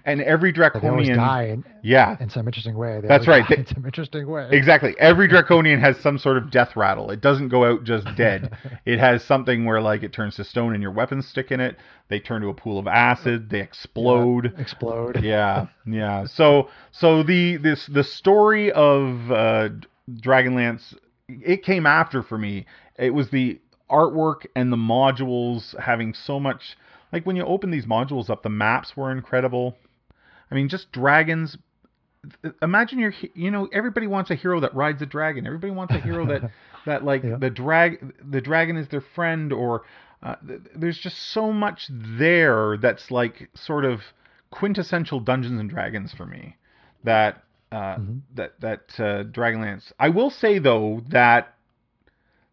[0.06, 3.00] And every Draconian, die in, yeah, in some interesting way.
[3.02, 4.48] They That's right, they- in some interesting way.
[4.52, 4.94] Exactly.
[5.00, 7.10] Every draconian has some sort of death rattle.
[7.10, 8.56] It doesn't go out just dead.
[8.86, 11.78] it has something where like it turns to stone and your weapons stick in it.
[12.10, 13.50] They turn to a pool of acid.
[13.50, 14.54] They explode.
[14.60, 15.24] Explode.
[15.24, 16.26] Yeah, yeah.
[16.26, 19.70] So so the this the story of uh,
[20.12, 20.94] Dragonlance
[21.30, 22.66] it came after for me.
[22.98, 26.78] It was the artwork and the modules having so much
[27.14, 29.78] like when you open these modules up, the maps were incredible.
[30.52, 31.58] I mean, just dragons.
[32.62, 35.46] Imagine you're, you know, everybody wants a hero that rides a dragon.
[35.48, 36.52] Everybody wants a hero that,
[36.86, 37.38] that like Yeah.
[37.38, 39.84] the drag, the dragon is their friend, or
[40.22, 44.02] uh, th- there's just so much there that's like sort of
[44.52, 46.58] quintessential Dungeons and Dragons for me.
[47.04, 48.22] That uh, Mhm.
[48.36, 49.92] that that uh, Dragonlance.
[50.00, 51.54] I will say though that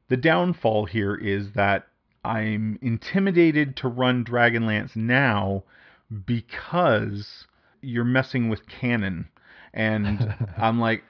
[0.08, 1.86] the downfall here is that
[2.24, 5.64] I'm intimidated to run Dragonlance now
[6.26, 7.46] because
[7.82, 9.28] you're messing with canon,
[9.72, 11.04] and I'm like.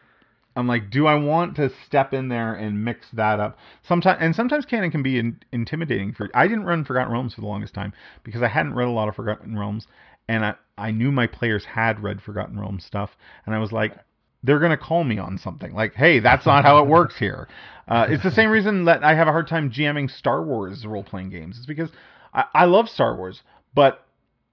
[0.57, 3.59] I'm like, do I want to step in there and mix that up?
[3.82, 6.12] Sometimes, and sometimes canon can be in, intimidating.
[6.12, 7.92] For I didn't run Forgotten Realms for the longest time
[8.22, 9.88] because I hadn't read a lot of Forgotten Realms,
[10.28, 13.16] and I I knew my players had read Forgotten Realms stuff,
[13.47, 13.97] and I was like,
[14.45, 15.74] they're gonna call me on something.
[15.74, 17.49] Like, hey, that's not how it works here.
[17.86, 21.03] Uh, it's the same reason that I have a hard time jamming Star Wars role
[21.03, 21.59] playing games.
[21.59, 21.90] It's because
[22.32, 23.42] I, I love Star Wars,
[23.74, 24.07] but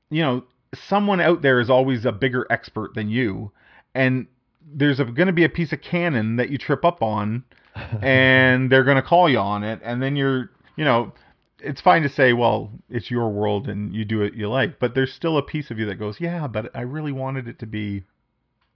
[0.09, 3.53] you know, someone out there is always a bigger expert than you,
[3.95, 4.27] and
[4.73, 7.45] there's going to be a piece of canon that you trip up on,
[8.01, 11.13] and they're going to call you on it, and then you're, you know,
[11.59, 14.95] it's fine to say, well, it's your world and you do what you like, but
[14.95, 17.65] there's still a piece of you that goes, yeah, but I really wanted it to
[17.65, 18.03] be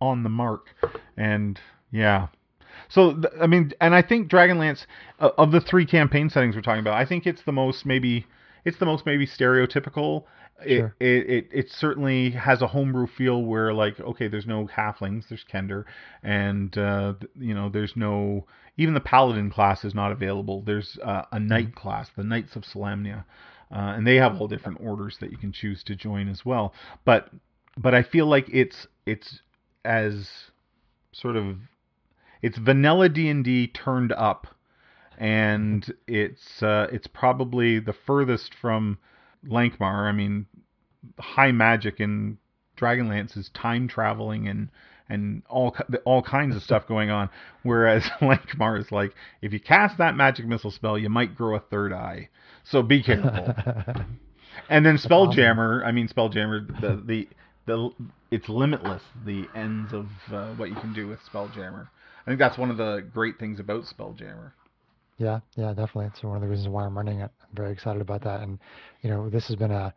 [0.01, 0.67] on the mark,
[1.17, 1.59] and
[1.91, 2.27] yeah.
[2.89, 4.85] So th- I mean, and I think Dragonlance
[5.19, 8.25] uh, of the three campaign settings we're talking about, I think it's the most maybe
[8.65, 10.25] it's the most maybe stereotypical.
[10.65, 10.95] It, Sure.
[11.01, 15.43] it, it it certainly has a homebrew feel where like okay, there's no halflings, there's
[15.51, 15.83] Kender,
[16.23, 18.45] and uh, you know there's no
[18.77, 20.61] even the paladin class is not available.
[20.61, 23.25] There's uh, a knight class, the Knights of Solamnia,
[23.71, 26.73] uh, and they have all different orders that you can choose to join as well.
[27.03, 27.29] But
[27.77, 29.41] but I feel like it's it's
[29.85, 30.29] as
[31.11, 31.57] sort of
[32.41, 34.47] it's vanilla D and D turned up,
[35.17, 38.97] and it's uh, it's probably the furthest from
[39.47, 40.07] Lankhmar.
[40.07, 40.45] I mean,
[41.19, 42.37] high magic in
[42.77, 44.69] Dragonlance is time traveling and
[45.07, 47.29] and all all kinds of stuff going on.
[47.63, 51.59] Whereas Lankhmar is like, if you cast that magic missile spell, you might grow a
[51.59, 52.29] third eye.
[52.63, 53.55] So be careful.
[54.69, 55.11] And then awesome.
[55.11, 57.27] Spelljammer, I mean Spelljammer, the the
[57.65, 57.89] the
[58.31, 61.87] it's limitless the ends of uh, what you can do with Spelljammer.
[62.25, 64.51] I think that's one of the great things about Spelljammer.
[65.17, 66.07] Yeah, yeah, definitely.
[66.07, 67.31] It's one of the reasons why I'm running it.
[67.41, 68.59] I'm very excited about that, and
[69.01, 69.93] you know, this has been a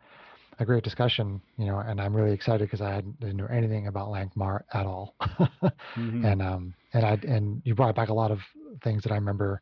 [0.59, 1.41] a great discussion.
[1.57, 4.85] You know, and I'm really excited because I hadn't- didn't know anything about Lankhmar at
[4.85, 5.15] all,
[5.97, 6.23] Mhm.
[6.25, 8.39] and um, and I and you brought back a lot of
[8.83, 9.61] things that I remember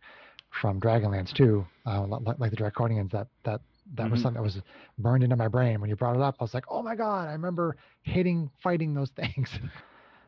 [0.62, 3.12] from Dragonlance too, uh, like, like the Draconians.
[3.12, 3.62] That that
[3.96, 4.24] that was Mhm.
[4.24, 4.62] something that was
[4.98, 6.36] burned into my brain when you brought it up.
[6.40, 9.50] I was like, oh my god, I remember hating fighting those things.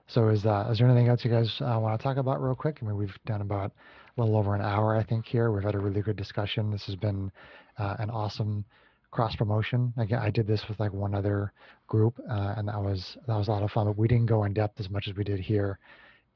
[0.08, 2.56] So is uh, is there anything else you guys uh, want to talk about real
[2.56, 2.80] quick?
[2.82, 3.72] I mean, we've done about
[4.18, 5.26] a little over an hour, I think.
[5.26, 6.72] Here, we've had a really good discussion.
[6.72, 7.32] This has been
[7.78, 8.66] uh, an awesome
[9.12, 9.94] cross promotion.
[9.98, 11.52] Again, I did this with like one other
[11.88, 13.86] group, uh, and that was that was a lot of fun.
[13.86, 15.78] But we didn't go in depth as much as we did here.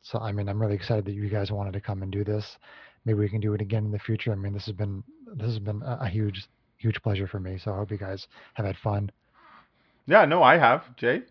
[0.02, 2.58] So I mean, I'm really excited that you guys wanted to come and do this.
[3.06, 4.32] Maybe we can do it again in the future.
[4.32, 5.04] I mean, this has been
[5.36, 6.48] this has been a, a huge
[6.84, 7.58] huge pleasure for me.
[7.64, 9.10] So I hope you guys have had fun.
[10.06, 11.22] Yeah, no, I have Jay.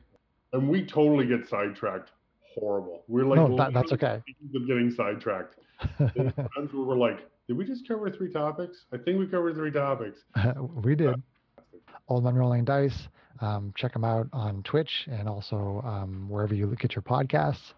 [0.55, 2.11] And we totally get sidetracked.
[2.55, 3.05] Horrible.
[3.07, 4.23] We're like, No, that- that's okay.
[4.23, 5.57] speaking of getting sidetracked.
[5.99, 8.85] Times where we're like, did we just cover three topics?
[8.93, 10.19] I think we covered three topics.
[10.85, 11.15] we did.
[12.09, 13.09] Old Man Rolling Dice.
[13.41, 17.73] Um, check them out on Twitch and also um, wherever you get your podcasts.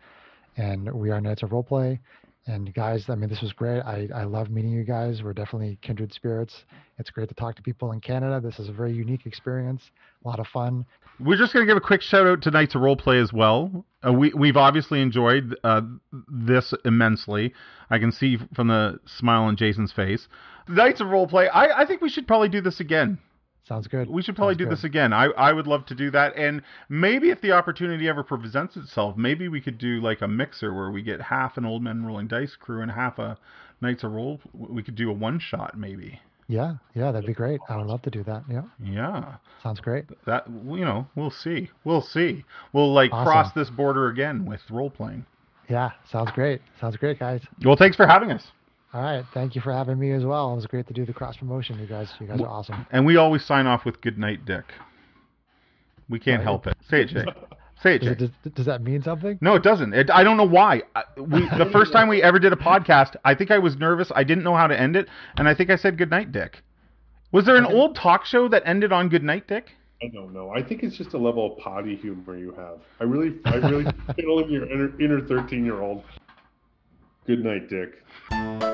[0.56, 1.98] And we are Knights of Roleplay.
[2.46, 3.80] And guys, I mean, this was great.
[3.80, 5.22] I, I love meeting you guys.
[5.22, 6.64] We're definitely kindred spirits.
[6.98, 8.38] It's great to talk to people in Canada.
[8.38, 9.82] This is a very unique experience.
[10.24, 10.84] A lot of fun.
[11.18, 13.86] We're just going to give a quick shout out tonight to of Roleplay as well.
[14.06, 15.82] Uh, we we've obviously enjoyed uh,
[16.28, 17.54] this immensely.
[17.88, 20.28] I can see from the smile on Jason's face.
[20.68, 21.48] Knights of Roleplay.
[21.52, 23.18] I, I think we should probably do this again.
[23.66, 24.10] Sounds good.
[24.10, 24.72] We should probably Sounds do good.
[24.72, 25.12] this again.
[25.14, 26.36] I, I would love to do that.
[26.36, 30.74] And maybe if the opportunity ever presents itself, maybe we could do like a mixer
[30.74, 33.38] where we get half an Old Men Rolling Dice crew and half a
[33.80, 34.38] Knights of Roll.
[34.52, 36.20] We could do a one shot maybe.
[36.46, 37.58] Yeah, yeah, that'd be great.
[37.70, 38.42] I would love to do that.
[38.50, 39.36] Yeah, Yeah.
[39.62, 40.04] sounds great.
[40.26, 41.70] That you know, we'll see.
[41.84, 42.44] We'll see.
[42.74, 43.24] We'll like Awesome.
[43.24, 45.24] cross this border again with role playing.
[45.70, 46.60] Yeah, sounds great.
[46.78, 47.40] Sounds great, guys.
[47.64, 48.46] Well, thanks for having us.
[48.94, 50.52] All right, thank you for having me as well.
[50.52, 51.78] It was great to do the cross promotion.
[51.80, 52.86] You guys, you guys are awesome.
[52.92, 54.64] And we always sign off with good night, Dick.
[56.08, 56.44] We can't Right.
[56.44, 56.76] help it.
[56.88, 57.24] Say it, Jay.
[57.82, 58.12] Say it, Does, Jay.
[58.12, 59.36] it, does, does that mean something?
[59.42, 59.92] No, it doesn't.
[59.94, 60.82] It, I don't know why.
[60.94, 64.12] I, we the first time we ever did a podcast, I think I was nervous.
[64.14, 66.62] I didn't know how to end it, and I think I said good night, Dick.
[67.32, 69.72] Was there an old talk show that ended on good night, Dick?
[70.02, 70.50] I don't know.
[70.50, 72.78] I think it's just a level of potty humor you have.
[73.00, 73.84] I really, I really
[74.16, 76.04] feel in your inner, inner 13 year old.
[77.26, 78.73] Good night, Dick.